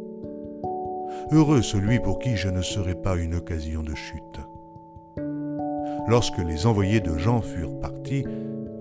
Heureux 1.31 1.61
celui 1.61 1.99
pour 1.99 2.19
qui 2.19 2.35
je 2.35 2.49
ne 2.49 2.61
serai 2.61 2.95
pas 2.95 3.15
une 3.15 3.35
occasion 3.35 3.81
de 3.81 3.95
chute. 3.95 4.39
Lorsque 6.07 6.39
les 6.39 6.65
envoyés 6.65 6.99
de 6.99 7.17
Jean 7.17 7.41
furent 7.41 7.79
partis, 7.79 8.25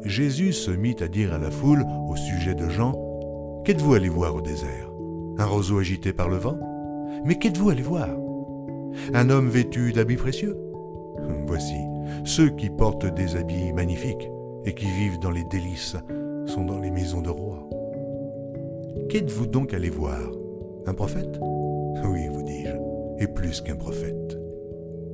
Jésus 0.05 0.53
se 0.53 0.71
mit 0.71 0.97
à 1.01 1.09
dire 1.09 1.33
à 1.33 1.39
la 1.39 1.51
foule 1.51 1.85
au 2.09 2.17
sujet 2.17 2.55
de 2.55 2.69
Jean, 2.69 2.93
Qu'êtes-vous 3.65 3.95
allé 3.95 4.09
voir 4.09 4.35
au 4.35 4.41
désert? 4.41 4.91
Un 5.39 5.47
roseau 5.47 5.79
agité 5.79 6.13
par 6.13 6.29
le 6.29 6.37
vent? 6.37 6.59
Mais 7.25 7.37
qu'êtes-vous 7.37 7.71
allé 7.71 7.83
voir? 7.83 8.09
Un 9.15 9.31
homme 9.31 9.49
vêtu 9.49 9.93
d'habits 9.93 10.17
précieux? 10.17 10.59
Voici, 11.47 11.77
ceux 12.25 12.51
qui 12.51 12.71
portent 12.71 13.07
des 13.07 13.37
habits 13.37 13.73
magnifiques 13.73 14.29
et 14.65 14.75
qui 14.75 14.87
vivent 14.87 15.19
dans 15.19 15.31
les 15.31 15.45
délices 15.45 15.97
sont 16.47 16.65
dans 16.65 16.79
les 16.79 16.91
maisons 16.91 17.23
de 17.23 17.31
rois. 17.31 17.69
Qu'êtes-vous 19.09 19.47
donc 19.47 19.75
allé 19.75 19.91
voir? 19.91 20.21
Un 20.87 20.95
prophète? 20.95 21.39
Oui, 22.05 22.29
vous 22.29 22.43
dis-je, 22.43 23.23
et 23.23 23.27
plus 23.29 23.61
qu'un 23.61 23.77
prophète. 23.77 24.39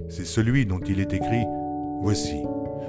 C'est 0.08 0.24
celui 0.24 0.64
dont 0.66 0.80
il 0.80 1.00
est 1.00 1.12
écrit, 1.12 1.44
Voici, 2.00 2.44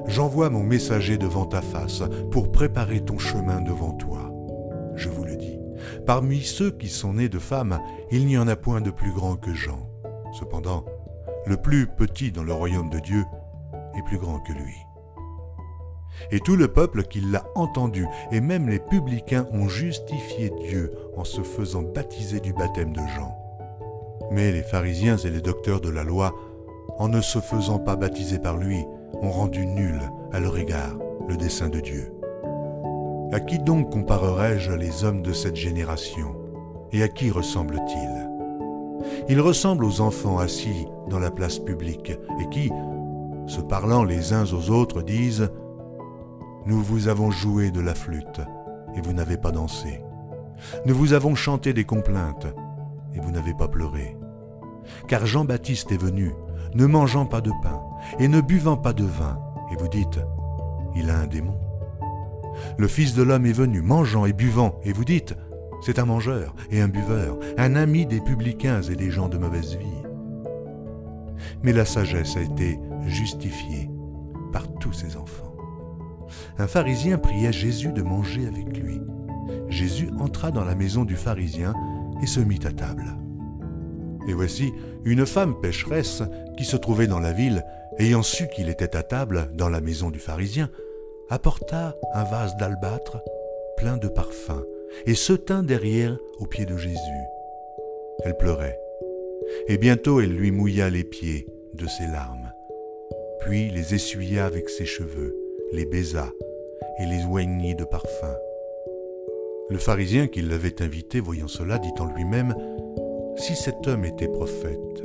j'envoie 0.06 0.52
mon 0.52 0.63
messager 0.63 1.17
devant 1.17 1.45
ta 1.45 1.62
face 1.62 2.04
pour 2.32 2.52
préparer 2.52 3.02
ton 3.02 3.17
chemin 3.17 3.60
devant 3.60 3.91
toi. 3.93 4.32
Je 4.95 5.10
vous 5.10 5.24
le 5.24 5.36
dis, 5.36 5.58
parmi 6.06 6.41
ceux 6.41 6.69
qui 6.69 6.89
sont 6.89 7.13
nés 7.13 7.30
de 7.30 7.39
femmes, 7.39 7.80
il 8.12 8.28
n'y 8.28 8.38
en 8.38 8.48
a 8.48 8.56
point 8.56 8.82
de 8.82 8.91
plus 8.91 9.12
grand 9.12 9.36
que 9.36 9.54
Jean. 9.54 9.89
Cependant, 10.38 10.86
le 11.48 11.58
plus 11.58 11.88
petit 11.88 12.32
dans 12.32 12.43
le 12.43 12.54
royaume 12.54 12.89
de 12.89 13.00
Dieu 13.00 13.26
grand 14.17 14.39
que 14.39 14.54
lui. 14.54 14.76
Et 16.32 16.39
tout 16.39 16.56
le 16.56 16.67
peuple 16.67 17.04
qui 17.04 17.22
l'a 17.22 17.45
entendu, 17.56 18.06
et 18.32 18.41
même 18.41 18.69
les 18.69 18.80
publicains 18.80 19.48
ont 19.52 19.67
justifié 19.67 20.52
Dieu 20.67 20.93
en 21.15 21.24
se 21.24 21.41
faisant 21.41 21.82
baptiser 21.82 22.39
du 22.39 22.54
baptême 22.54 22.93
de 22.93 23.02
Jean. 23.15 23.36
Mais 24.32 24.52
les 24.52 24.63
pharisiens 24.63 25.17
et 25.17 25.30
les 25.30 25.41
docteurs 25.41 25.82
de 25.82 25.89
la 25.89 26.04
loi, 26.04 26.36
en 26.98 27.08
ne 27.08 27.22
se 27.22 27.39
faisant 27.39 27.80
pas 27.80 27.95
baptiser 27.95 28.39
par 28.39 28.58
lui, 28.58 28.86
ont 29.22 29.32
rendu 29.32 29.65
nul 29.65 30.00
à 30.32 30.39
leur 30.39 30.58
égard 30.58 30.98
le 31.28 31.38
dessein 31.38 31.69
de 31.69 31.80
Dieu. 31.80 32.12
À 33.32 33.39
qui 33.39 33.60
donc 33.60 33.91
comparerai-je 33.91 34.72
les 34.72 35.04
hommes 35.04 35.22
de 35.22 35.34
cette 35.34 35.56
génération? 35.56 36.36
Et 36.91 37.04
à 37.04 37.08
qui 37.08 37.30
ressemblent-ils 37.30 38.30
Ils 39.30 39.39
ressemblent 39.39 39.86
aux 39.86 40.02
enfants 40.02 40.39
assis 40.39 40.88
dans 41.08 41.19
la 41.19 41.30
place 41.30 41.60
publique 41.60 42.12
et 42.41 42.50
qui, 42.50 42.72
se 43.49 43.62
parlant 43.62 44.03
les 44.03 44.31
uns 44.31 44.45
aux 44.53 44.69
autres, 44.69 45.01
disent⁇ 45.01 45.41
Nous 46.67 46.81
vous 46.81 47.07
avons 47.07 47.31
joué 47.31 47.71
de 47.71 47.81
la 47.81 47.95
flûte 47.95 48.41
et 48.95 49.01
vous 49.01 49.12
n'avez 49.12 49.38
pas 49.38 49.51
dansé. 49.51 50.01
Nous 50.85 50.93
vous 50.93 51.13
avons 51.13 51.33
chanté 51.33 51.73
des 51.73 51.83
complaintes 51.83 52.47
et 53.15 53.19
vous 53.19 53.31
n'avez 53.31 53.55
pas 53.55 53.67
pleuré. 53.67 54.15
Car 55.07 55.25
Jean-Baptiste 55.25 55.91
est 55.91 56.01
venu, 56.01 56.31
ne 56.75 56.85
mangeant 56.85 57.25
pas 57.25 57.41
de 57.41 57.51
pain 57.63 57.81
et 58.19 58.27
ne 58.27 58.39
buvant 58.39 58.77
pas 58.77 58.93
de 58.93 59.03
vin, 59.03 59.39
et 59.71 59.75
vous 59.75 59.88
dites, 59.88 60.19
il 60.95 61.09
a 61.09 61.17
un 61.17 61.27
démon. 61.27 61.59
Le 62.77 62.88
Fils 62.88 63.15
de 63.15 63.23
l'homme 63.23 63.45
est 63.45 63.53
venu, 63.53 63.81
mangeant 63.81 64.25
et 64.25 64.33
buvant, 64.33 64.79
et 64.83 64.93
vous 64.93 65.05
dites, 65.05 65.35
c'est 65.81 65.97
un 65.97 66.05
mangeur 66.05 66.53
et 66.69 66.81
un 66.81 66.88
buveur, 66.88 67.39
un 67.57 67.75
ami 67.75 68.05
des 68.05 68.21
publicains 68.21 68.81
et 68.83 68.95
des 68.95 69.09
gens 69.09 69.29
de 69.29 69.38
mauvaise 69.38 69.75
vie. 69.75 70.03
Mais 71.63 71.73
la 71.73 71.85
sagesse 71.85 72.35
a 72.35 72.41
été 72.41 72.79
justifiée 73.07 73.89
par 74.51 74.71
tous 74.79 74.93
ses 74.93 75.15
enfants. 75.15 75.55
Un 76.57 76.67
pharisien 76.67 77.17
pria 77.17 77.51
Jésus 77.51 77.91
de 77.91 78.01
manger 78.01 78.45
avec 78.47 78.77
lui. 78.77 78.99
Jésus 79.69 80.09
entra 80.19 80.51
dans 80.51 80.65
la 80.65 80.75
maison 80.75 81.05
du 81.05 81.15
pharisien 81.15 81.73
et 82.21 82.27
se 82.27 82.39
mit 82.39 82.59
à 82.65 82.71
table. 82.71 83.05
Et 84.27 84.33
voici, 84.33 84.71
une 85.05 85.25
femme 85.25 85.59
pécheresse 85.59 86.23
qui 86.57 86.65
se 86.65 86.77
trouvait 86.77 87.07
dans 87.07 87.19
la 87.19 87.31
ville, 87.31 87.63
ayant 87.97 88.21
su 88.21 88.47
qu'il 88.47 88.69
était 88.69 88.95
à 88.95 89.03
table 89.03 89.49
dans 89.55 89.69
la 89.69 89.81
maison 89.81 90.12
du 90.12 90.19
pharisien, 90.19 90.69
apporta 91.29 91.95
un 92.13 92.23
vase 92.23 92.55
d'albâtre 92.57 93.23
plein 93.77 93.97
de 93.97 94.07
parfums 94.07 94.63
et 95.05 95.15
se 95.15 95.33
tint 95.33 95.63
derrière 95.63 96.17
aux 96.39 96.45
pieds 96.45 96.65
de 96.65 96.77
Jésus. 96.77 96.97
Elle 98.23 98.38
pleurait, 98.38 98.77
et 99.67 99.77
bientôt 99.77 100.19
elle 100.19 100.35
lui 100.35 100.51
mouilla 100.51 100.89
les 100.89 101.03
pieds 101.03 101.47
de 101.73 101.88
ses 101.88 102.07
larmes, 102.07 102.38
les 103.49 103.95
essuya 103.95 104.45
avec 104.45 104.69
ses 104.69 104.85
cheveux, 104.85 105.35
les 105.73 105.85
baisa, 105.85 106.31
et 106.99 107.05
les 107.05 107.25
oignit 107.25 107.75
de 107.75 107.83
parfum. 107.83 108.35
Le 109.69 109.77
pharisien 109.77 110.27
qui 110.27 110.41
l'avait 110.41 110.81
invité, 110.81 111.19
voyant 111.19 111.47
cela, 111.47 111.79
dit 111.79 111.93
en 111.99 112.05
lui-même, 112.05 112.55
Si 113.38 113.55
cet 113.55 113.88
homme 113.88 114.05
était 114.05 114.27
prophète, 114.27 115.03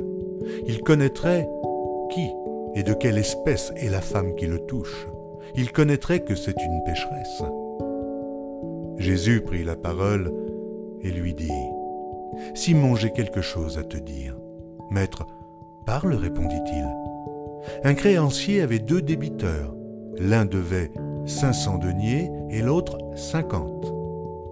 il 0.67 0.81
connaîtrait 0.81 1.47
qui 2.11 2.29
et 2.75 2.83
de 2.83 2.93
quelle 2.93 3.17
espèce 3.17 3.71
est 3.77 3.89
la 3.89 4.01
femme 4.01 4.35
qui 4.35 4.47
le 4.47 4.59
touche. 4.59 5.07
Il 5.55 5.71
connaîtrait 5.71 6.19
que 6.19 6.35
c'est 6.35 6.61
une 6.61 6.83
pécheresse. 6.83 7.43
Jésus 8.97 9.41
prit 9.41 9.63
la 9.63 9.75
parole 9.75 10.31
et 11.01 11.09
lui 11.09 11.33
dit, 11.33 11.49
Simon, 12.53 12.95
j'ai 12.95 13.11
quelque 13.11 13.41
chose 13.41 13.77
à 13.77 13.83
te 13.83 13.97
dire. 13.97 14.35
Maître, 14.91 15.25
parle, 15.85 16.13
répondit-il. 16.13 16.85
Un 17.85 17.93
créancier 17.93 18.63
avait 18.63 18.79
deux 18.79 19.03
débiteurs. 19.03 19.75
L'un 20.17 20.45
devait 20.45 20.91
cinq 21.27 21.53
cents 21.53 21.77
deniers 21.77 22.31
et 22.49 22.63
l'autre 22.63 22.97
cinquante. 23.15 23.93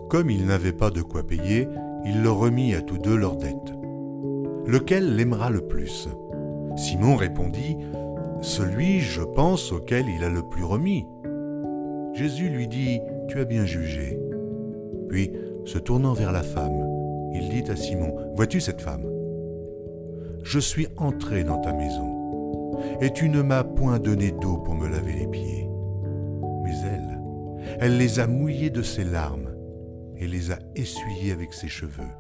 Comme 0.08 0.30
il 0.30 0.46
n'avait 0.46 0.72
pas 0.72 0.92
de 0.92 1.02
quoi 1.02 1.26
payer, 1.26 1.68
il 2.06 2.22
leur 2.22 2.38
remit 2.38 2.76
à 2.76 2.84
tous 2.84 3.00
deux 3.00 3.16
leurs 3.16 3.38
dettes. 3.38 3.74
Lequel 4.68 5.16
l'aimera 5.16 5.50
le 5.50 5.62
plus? 5.62 6.08
Simon 6.76 7.16
répondit, 7.16 7.76
Celui, 8.42 9.00
je 9.00 9.24
pense, 9.24 9.72
auquel 9.72 10.06
il 10.16 10.24
a 10.24 10.30
le 10.30 10.44
plus 10.44 10.64
remis. 10.64 11.08
Jésus 12.14 12.50
lui 12.50 12.68
dit, 12.68 13.00
Tu 13.30 13.40
as 13.40 13.46
bien 13.46 13.66
jugé. 13.66 14.20
Puis, 15.10 15.32
se 15.66 15.80
tournant 15.80 16.14
vers 16.14 16.34
la 16.34 16.44
femme, 16.44 16.86
il 17.34 17.50
dit 17.50 17.72
à 17.72 17.76
Simon, 17.76 18.14
Vois-tu 18.36 18.62
cette 18.62 18.82
femme? 18.82 19.10
Je 20.44 20.60
suis 20.60 20.88
entré 20.98 21.44
dans 21.44 21.58
ta 21.58 21.74
maison, 21.74 22.13
et 23.02 23.12
tu 23.12 23.30
ne 23.30 23.42
m'as 23.42 23.64
point 23.64 24.00
donné 24.00 24.32
d'eau 24.32 24.58
pour 24.58 24.76
me 24.76 24.88
laver 24.88 25.14
les 25.14 25.28
pieds. 25.28 25.70
Mais 26.64 26.74
elle, 26.86 27.20
elle 27.80 27.98
les 27.98 28.20
a 28.20 28.28
mouillés 28.28 28.70
de 28.70 28.82
ses 28.82 29.04
larmes 29.04 29.50
et 30.18 30.28
les 30.28 30.52
a 30.52 30.60
essuyés 30.76 31.32
avec 31.32 31.54
ses 31.54 31.68
cheveux. 31.68 32.12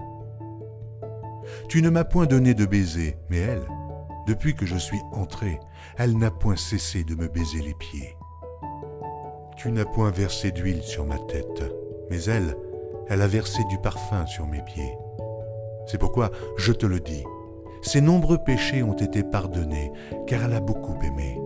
Tu 1.69 1.81
ne 1.81 1.89
m'as 1.89 2.03
point 2.03 2.25
donné 2.25 2.53
de 2.53 2.65
baiser, 2.65 3.17
mais 3.29 3.39
elle, 3.39 3.67
depuis 4.27 4.55
que 4.55 4.65
je 4.65 4.77
suis 4.77 5.01
entré, 5.11 5.59
elle 5.97 6.17
n'a 6.17 6.31
point 6.31 6.55
cessé 6.55 7.03
de 7.03 7.15
me 7.15 7.27
baiser 7.27 7.61
les 7.61 7.73
pieds. 7.73 8.15
Tu 9.57 9.71
n'as 9.71 9.85
point 9.85 10.11
versé 10.11 10.51
d'huile 10.51 10.81
sur 10.81 11.05
ma 11.05 11.17
tête, 11.17 11.63
mais 12.09 12.23
elle, 12.23 12.55
elle 13.09 13.21
a 13.21 13.27
versé 13.27 13.63
du 13.69 13.77
parfum 13.77 14.25
sur 14.25 14.47
mes 14.47 14.61
pieds. 14.61 14.97
C'est 15.85 15.97
pourquoi 15.97 16.31
je 16.57 16.71
te 16.71 16.85
le 16.85 16.99
dis, 16.99 17.23
ses 17.83 18.01
nombreux 18.01 18.37
péchés 18.37 18.81
ont 18.81 18.93
été 18.95 19.23
pardonnés, 19.23 19.91
car 20.25 20.45
elle 20.45 20.53
a 20.53 20.61
beaucoup 20.61 20.95
aimé. 21.03 21.39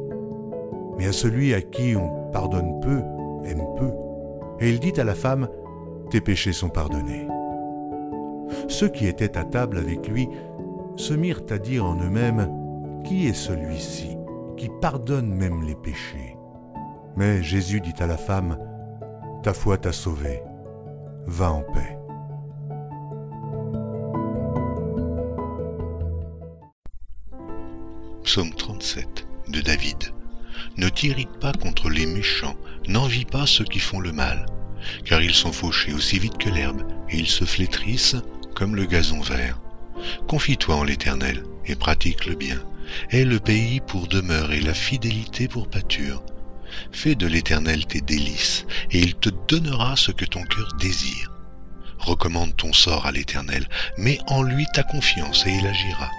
Mais 0.97 1.07
à 1.07 1.11
celui 1.11 1.53
à 1.53 1.61
qui 1.61 1.95
on 1.95 2.31
pardonne 2.31 2.79
peu, 2.79 3.01
aime 3.45 3.65
peu. 3.75 3.91
Et 4.59 4.69
il 4.69 4.79
dit 4.79 4.99
à 4.99 5.03
la 5.03 5.15
femme, 5.15 5.47
Tes 6.09 6.21
péchés 6.21 6.53
sont 6.53 6.69
pardonnés. 6.69 7.27
Ceux 8.69 8.87
qui 8.87 9.07
étaient 9.07 9.37
à 9.37 9.43
table 9.43 9.77
avec 9.77 10.07
lui 10.07 10.29
se 10.95 11.13
mirent 11.13 11.43
à 11.49 11.57
dire 11.57 11.85
en 11.85 11.95
eux-mêmes, 11.95 12.49
Qui 13.03 13.27
est 13.27 13.33
celui-ci 13.33 14.15
qui 14.55 14.69
pardonne 14.81 15.33
même 15.33 15.63
les 15.63 15.75
péchés? 15.75 16.37
Mais 17.15 17.41
Jésus 17.41 17.81
dit 17.81 17.93
à 17.99 18.07
la 18.07 18.17
femme, 18.17 18.57
Ta 19.43 19.53
foi 19.53 19.77
t'a 19.77 19.91
sauvée, 19.91 20.43
va 21.25 21.51
en 21.51 21.61
paix. 21.61 21.96
Psaume 28.27 28.53
37 28.53 29.25
de 29.47 29.61
David. 29.61 30.11
Ne 30.75 30.89
t'irrite 30.89 31.39
pas 31.39 31.53
contre 31.53 31.89
les 31.89 32.05
méchants, 32.05 32.57
n'envie 32.89 33.23
pas 33.23 33.47
ceux 33.47 33.63
qui 33.63 33.79
font 33.79 34.01
le 34.01 34.11
mal, 34.11 34.45
car 35.05 35.21
ils 35.21 35.33
sont 35.33 35.53
fauchés 35.53 35.93
aussi 35.93 36.19
vite 36.19 36.37
que 36.37 36.49
l'herbe, 36.49 36.81
et 37.09 37.19
ils 37.19 37.29
se 37.29 37.45
flétrissent 37.45 38.17
comme 38.53 38.75
le 38.75 38.85
gazon 38.85 39.21
vert. 39.21 39.61
Confie-toi 40.27 40.75
en 40.75 40.83
l'Éternel, 40.83 41.41
et 41.67 41.75
pratique 41.75 42.25
le 42.25 42.35
bien. 42.35 42.61
Aie 43.11 43.23
le 43.23 43.39
pays 43.39 43.79
pour 43.79 44.09
demeure 44.09 44.51
et 44.51 44.59
la 44.59 44.73
fidélité 44.73 45.47
pour 45.47 45.69
pâture. 45.69 46.21
Fais 46.91 47.15
de 47.15 47.27
l'Éternel 47.27 47.85
tes 47.85 48.01
délices, 48.01 48.65
et 48.91 48.99
il 48.99 49.15
te 49.15 49.29
donnera 49.47 49.95
ce 49.95 50.11
que 50.11 50.25
ton 50.25 50.43
cœur 50.43 50.73
désire. 50.81 51.31
Recommande 51.97 52.57
ton 52.57 52.73
sort 52.73 53.05
à 53.05 53.13
l'Éternel, 53.13 53.69
mets 53.97 54.19
en 54.27 54.41
lui 54.41 54.65
ta 54.73 54.83
confiance, 54.83 55.47
et 55.47 55.51
il 55.51 55.65
agira. 55.65 56.11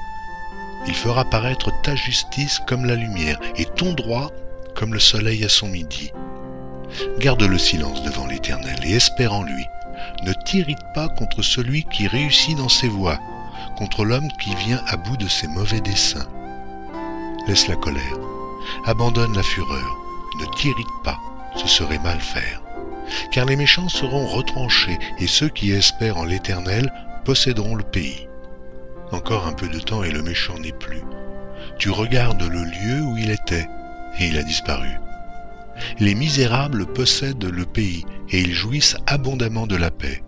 Il 0.87 0.95
fera 0.95 1.25
paraître 1.25 1.71
ta 1.83 1.95
justice 1.95 2.61
comme 2.67 2.85
la 2.85 2.95
lumière, 2.95 3.39
et 3.57 3.65
ton 3.65 3.93
droit 3.93 4.31
comme 4.75 4.95
le 4.95 5.01
soleil 5.01 5.45
à 5.45 5.49
son 5.49 5.69
midi. 5.69 6.13
Garde 7.19 7.43
le 7.43 7.59
silence 7.59 8.03
devant 8.03 8.27
l'Éternel, 8.27 8.79
et 8.85 8.95
espère 8.95 9.35
en 9.35 9.43
lui. 9.43 9.67
Ne 10.25 10.33
t'irrite 10.33 10.79
pas 10.95 11.09
contre 11.09 11.43
celui 11.43 11.85
qui 11.85 12.07
réussit 12.07 12.57
dans 12.57 12.69
ses 12.69 12.89
voies, 12.89 13.19
contre 13.77 14.05
l'homme 14.05 14.29
qui 14.41 14.55
vient 14.55 14.83
à 14.87 14.97
bout 14.97 15.17
de 15.17 15.29
ses 15.29 15.49
mauvais 15.49 15.81
desseins. 15.81 16.29
Laisse 17.47 17.69
la 17.69 17.77
colère, 17.77 18.19
abandonne 18.87 19.35
la 19.35 19.43
fureur, 19.43 19.97
ne 20.41 20.47
t'irrite 20.57 20.87
pas, 21.03 21.19
ce 21.57 21.67
serait 21.67 21.99
mal 21.99 22.21
faire. 22.21 22.63
Car 23.33 23.47
les 23.47 23.57
méchants 23.57 23.89
seront 23.89 24.27
retranchés, 24.27 24.99
et 25.19 25.27
ceux 25.27 25.49
qui 25.49 25.73
espèrent 25.73 26.19
en 26.19 26.25
l'Éternel 26.25 26.93
posséderont 27.25 27.75
le 27.75 27.85
pays. 27.85 28.28
Encore 29.13 29.47
un 29.47 29.53
peu 29.53 29.69
de 29.69 29.81
temps 29.81 30.03
et 30.03 30.11
le 30.11 30.23
méchant 30.23 30.59
n'est 30.59 30.73
plus. 30.73 31.03
Tu 31.79 31.91
regardes 31.91 32.43
le 32.43 32.65
lieu 32.65 33.03
où 33.03 33.17
il 33.17 33.31
était, 33.31 33.67
et 34.19 34.27
il 34.27 34.39
a 34.39 34.43
disparu. 34.43 34.89
Les 35.99 36.15
misérables 36.15 36.87
possèdent 36.87 37.45
le 37.45 37.65
pays, 37.65 38.05
et 38.31 38.41
ils 38.41 38.53
jouissent 38.53 38.97
abondamment 39.07 39.67
de 39.67 39.77
la 39.77 39.91
paix. 39.91 40.23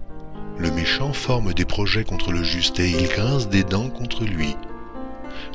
Le 0.59 0.71
méchant 0.71 1.13
forme 1.13 1.53
des 1.55 1.65
projets 1.65 2.05
contre 2.05 2.33
le 2.33 2.43
juste, 2.43 2.79
et 2.81 2.91
il 2.91 3.09
grince 3.09 3.49
des 3.49 3.65
dents 3.65 3.91
contre 3.91 4.25
lui. 4.25 4.55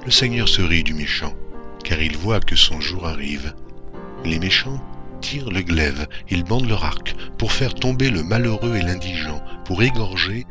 Le 0.05 0.11
Seigneur 0.11 0.47
se 0.47 0.61
rit 0.61 0.83
du 0.83 0.93
méchant, 0.93 1.33
car 1.83 2.01
il 2.01 2.17
voit 2.17 2.39
que 2.39 2.55
son 2.55 2.81
jour 2.81 3.07
arrive. 3.07 3.53
Les 4.23 4.39
méchants 4.39 4.81
tirent 5.21 5.51
le 5.51 5.61
glaive, 5.61 6.07
ils 6.29 6.43
bandent 6.43 6.67
leur 6.67 6.83
arc, 6.83 7.15
pour 7.37 7.51
faire 7.51 7.73
tomber 7.73 8.09
le 8.09 8.23
malheureux 8.23 8.75
et 8.75 8.81
l'indigent, 8.81 9.41
pour 9.65 9.81
égorger 9.81 10.45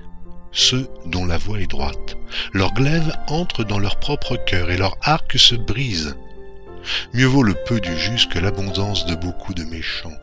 ceux 0.54 0.88
dont 1.04 1.26
la 1.26 1.36
voie 1.36 1.60
est 1.60 1.70
droite. 1.70 2.16
Leur 2.52 2.72
glaive 2.72 3.12
entre 3.28 3.64
dans 3.64 3.78
leur 3.78 3.96
propre 3.96 4.36
cœur 4.36 4.70
et 4.70 4.76
leur 4.76 4.96
arc 5.02 5.38
se 5.38 5.54
brise. 5.54 6.16
Mieux 7.12 7.26
vaut 7.26 7.42
le 7.42 7.54
peu 7.66 7.80
du 7.80 7.96
juste 7.98 8.32
que 8.32 8.38
l'abondance 8.38 9.06
de 9.06 9.14
beaucoup 9.14 9.54
de 9.54 9.64
méchants, 9.64 10.16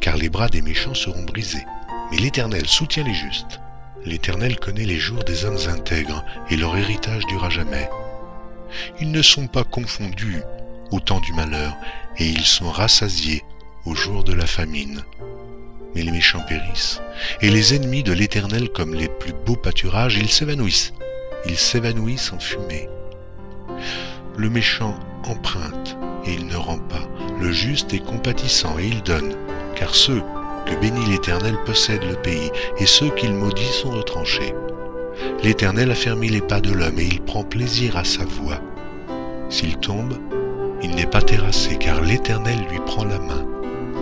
car 0.00 0.16
les 0.16 0.28
bras 0.28 0.48
des 0.48 0.62
méchants 0.62 0.94
seront 0.94 1.22
brisés. 1.22 1.64
Mais 2.10 2.18
l'Éternel 2.18 2.66
soutient 2.66 3.04
les 3.04 3.14
justes. 3.14 3.60
L'Éternel 4.04 4.58
connaît 4.58 4.84
les 4.84 4.98
jours 4.98 5.24
des 5.24 5.44
hommes 5.44 5.58
intègres, 5.68 6.24
et 6.50 6.56
leur 6.56 6.76
héritage 6.76 7.26
durera 7.26 7.50
jamais. 7.50 7.88
Ils 9.00 9.10
ne 9.10 9.22
sont 9.22 9.46
pas 9.46 9.64
confondus 9.64 10.42
au 10.90 11.00
temps 11.00 11.20
du 11.20 11.32
malheur, 11.32 11.76
et 12.18 12.26
ils 12.26 12.44
sont 12.44 12.70
rassasiés 12.70 13.42
au 13.84 13.94
jour 13.94 14.24
de 14.24 14.32
la 14.32 14.46
famine. 14.46 15.04
Mais 15.96 16.02
les 16.02 16.12
méchants 16.12 16.44
périssent, 16.46 17.00
et 17.40 17.48
les 17.48 17.74
ennemis 17.74 18.02
de 18.02 18.12
l'Éternel 18.12 18.68
comme 18.68 18.92
les 18.92 19.08
plus 19.08 19.32
beaux 19.32 19.56
pâturages, 19.56 20.18
ils 20.18 20.28
s'évanouissent, 20.28 20.92
ils 21.46 21.56
s'évanouissent 21.56 22.34
en 22.34 22.38
fumée. 22.38 22.90
Le 24.36 24.50
méchant 24.50 24.94
emprunte, 25.24 25.96
et 26.26 26.34
il 26.34 26.48
ne 26.48 26.56
rend 26.56 26.76
pas. 26.76 27.08
Le 27.40 27.50
juste 27.50 27.94
est 27.94 28.04
compatissant, 28.04 28.78
et 28.78 28.88
il 28.88 29.02
donne, 29.04 29.36
car 29.74 29.94
ceux 29.94 30.20
que 30.66 30.78
bénit 30.82 31.06
l'Éternel 31.06 31.56
possèdent 31.64 32.04
le 32.04 32.16
pays, 32.16 32.50
et 32.76 32.84
ceux 32.84 33.08
qu'il 33.08 33.32
maudit 33.32 33.72
sont 33.72 33.92
retranchés. 33.92 34.52
L'Éternel 35.42 35.90
a 35.90 35.94
fermé 35.94 36.28
les 36.28 36.42
pas 36.42 36.60
de 36.60 36.72
l'homme, 36.72 36.98
et 36.98 37.06
il 37.06 37.22
prend 37.22 37.42
plaisir 37.42 37.96
à 37.96 38.04
sa 38.04 38.26
voix. 38.26 38.60
S'il 39.48 39.78
tombe, 39.78 40.18
il 40.82 40.90
n'est 40.90 41.06
pas 41.06 41.22
terrassé, 41.22 41.78
car 41.78 42.02
l'Éternel 42.02 42.58
lui 42.70 42.80
prend 42.84 43.04
la 43.06 43.18
main. 43.18 43.46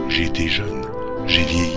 J'ai 0.08 0.24
été 0.24 0.48
jeune, 0.48 0.83
j'ai 1.26 1.44
vieilli, 1.44 1.72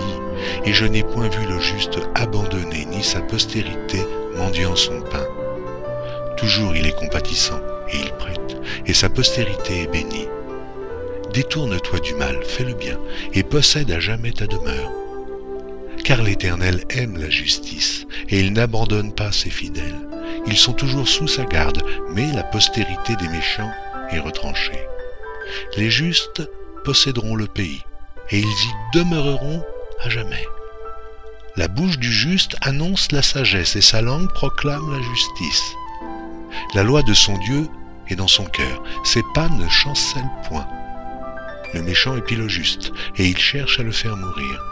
et 0.64 0.72
je 0.72 0.84
n'ai 0.84 1.02
point 1.02 1.28
vu 1.28 1.46
le 1.46 1.58
juste 1.60 1.98
abandonné, 2.14 2.84
ni 2.86 3.02
sa 3.02 3.20
postérité 3.20 4.04
mendiant 4.36 4.76
son 4.76 5.00
pain. 5.00 5.26
Toujours 6.36 6.76
il 6.76 6.86
est 6.86 6.96
compatissant, 6.96 7.60
et 7.92 7.96
il 7.96 8.12
prête, 8.12 8.56
et 8.86 8.94
sa 8.94 9.08
postérité 9.08 9.82
est 9.82 9.92
bénie. 9.92 10.28
Détourne-toi 11.32 12.00
du 12.00 12.14
mal, 12.14 12.38
fais 12.44 12.64
le 12.64 12.74
bien, 12.74 12.98
et 13.32 13.42
possède 13.42 13.90
à 13.90 14.00
jamais 14.00 14.32
ta 14.32 14.46
demeure. 14.46 14.92
Car 16.04 16.22
l'Éternel 16.22 16.84
aime 16.90 17.18
la 17.18 17.28
justice, 17.28 18.06
et 18.28 18.40
il 18.40 18.52
n'abandonne 18.52 19.12
pas 19.12 19.32
ses 19.32 19.50
fidèles. 19.50 20.08
Ils 20.46 20.56
sont 20.56 20.72
toujours 20.72 21.08
sous 21.08 21.28
sa 21.28 21.44
garde, 21.44 21.82
mais 22.10 22.32
la 22.32 22.44
postérité 22.44 23.16
des 23.16 23.28
méchants 23.28 23.70
est 24.10 24.20
retranchée. 24.20 24.80
Les 25.76 25.90
justes 25.90 26.48
posséderont 26.84 27.34
le 27.34 27.46
pays, 27.46 27.82
et 28.30 28.38
ils 28.38 28.46
y 28.46 28.96
demeureront 28.98 29.62
à 30.02 30.08
jamais. 30.08 30.44
La 31.56 31.68
bouche 31.68 31.98
du 31.98 32.12
juste 32.12 32.56
annonce 32.62 33.10
la 33.10 33.22
sagesse, 33.22 33.74
et 33.76 33.80
sa 33.80 34.00
langue 34.00 34.32
proclame 34.32 34.92
la 34.92 35.02
justice. 35.02 35.74
La 36.74 36.82
loi 36.82 37.02
de 37.02 37.14
son 37.14 37.36
Dieu 37.38 37.68
est 38.08 38.16
dans 38.16 38.28
son 38.28 38.44
cœur, 38.44 38.82
ses 39.04 39.22
pas 39.34 39.48
ne 39.48 39.68
chancellent 39.68 40.30
point. 40.48 40.66
Le 41.74 41.82
méchant 41.82 42.16
épie 42.16 42.36
le 42.36 42.48
juste, 42.48 42.92
et 43.16 43.26
il 43.26 43.36
cherche 43.36 43.80
à 43.80 43.82
le 43.82 43.92
faire 43.92 44.16
mourir. 44.16 44.62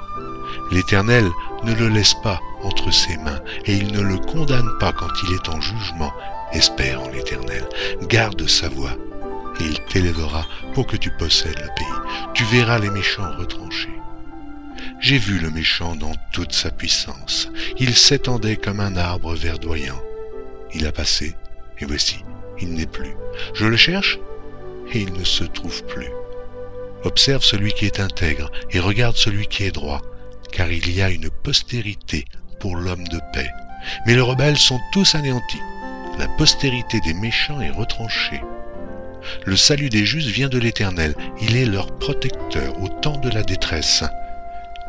L'Éternel 0.71 1.29
ne 1.65 1.75
le 1.75 1.89
laisse 1.89 2.15
pas 2.23 2.41
entre 2.63 2.91
ses 2.93 3.17
mains, 3.19 3.41
et 3.65 3.75
il 3.75 3.93
ne 3.93 4.01
le 4.01 4.19
condamne 4.19 4.71
pas 4.79 4.93
quand 4.93 5.11
il 5.25 5.35
est 5.35 5.49
en 5.49 5.61
jugement. 5.61 6.13
Espère 6.53 7.03
en 7.03 7.09
l'Éternel, 7.09 7.69
garde 8.03 8.47
sa 8.47 8.69
voie, 8.69 8.97
et 9.61 9.65
il 9.65 9.81
t'élèvera 9.85 10.47
pour 10.75 10.87
que 10.87 10.97
tu 10.97 11.11
possèdes 11.11 11.59
le 11.59 11.75
pays. 11.75 12.33
Tu 12.35 12.45
verras 12.45 12.79
les 12.79 12.91
méchants 12.91 13.31
retranchés. 13.39 14.01
J'ai 15.01 15.19
vu 15.19 15.39
le 15.39 15.51
méchant 15.51 15.95
dans 15.95 16.15
toute 16.33 16.53
sa 16.53 16.71
puissance. 16.71 17.49
Il 17.79 17.95
s'étendait 17.95 18.57
comme 18.57 18.81
un 18.81 18.97
arbre 18.97 19.35
verdoyant. 19.35 20.01
Il 20.75 20.87
a 20.87 20.93
passé, 20.93 21.35
et 21.79 21.85
voici, 21.85 22.25
il 22.61 22.75
n'est 22.75 22.87
plus. 22.87 23.15
Je 23.55 23.67
le 23.67 23.77
cherche, 23.77 24.19
et 24.93 25.01
il 25.01 25.13
ne 25.13 25.25
se 25.25 25.45
trouve 25.45 25.85
plus. 25.85 26.11
Observe 27.05 27.43
celui 27.43 27.73
qui 27.73 27.87
est 27.87 28.01
intègre, 28.01 28.51
et 28.71 28.81
regarde 28.81 29.17
celui 29.17 29.47
qui 29.47 29.65
est 29.65 29.71
droit, 29.71 30.03
car 30.51 30.71
il 30.71 30.91
y 30.91 31.03
a 31.03 31.11
une 31.11 31.31
postérité 31.31 32.25
pour 32.59 32.77
l'homme 32.77 33.07
de 33.09 33.21
paix. 33.33 33.51
Mais 34.07 34.15
les 34.15 34.21
rebelles 34.21 34.59
sont 34.59 34.81
tous 34.93 35.15
anéantis. 35.15 35.61
La 36.19 36.29
postérité 36.29 37.01
des 37.01 37.15
méchants 37.15 37.61
est 37.61 37.71
retranchée. 37.71 38.41
Le 39.45 39.57
salut 39.57 39.89
des 39.89 40.05
justes 40.05 40.29
vient 40.29 40.49
de 40.49 40.59
l'Éternel. 40.59 41.15
Il 41.41 41.57
est 41.57 41.67
leur 41.67 41.99
protecteur 41.99 42.81
au 42.83 42.89
temps 42.89 43.19
de 43.19 43.31
la 43.31 43.43
détresse. 43.43 44.05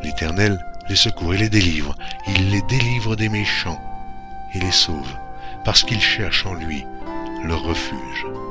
L'Éternel 0.04 0.60
les 0.90 0.96
secourt 0.96 1.34
et 1.34 1.38
les 1.38 1.50
délivre. 1.50 1.96
Il 2.28 2.50
les 2.50 2.62
délivre 2.64 3.16
des 3.16 3.30
méchants 3.30 3.82
et 4.54 4.60
les 4.60 4.72
sauve, 4.72 5.16
parce 5.66 5.84
qu'ils 5.84 6.02
cherchent 6.02 6.46
en 6.46 6.54
lui 6.54 6.86
leur 7.44 7.62
refuge. 7.64 8.47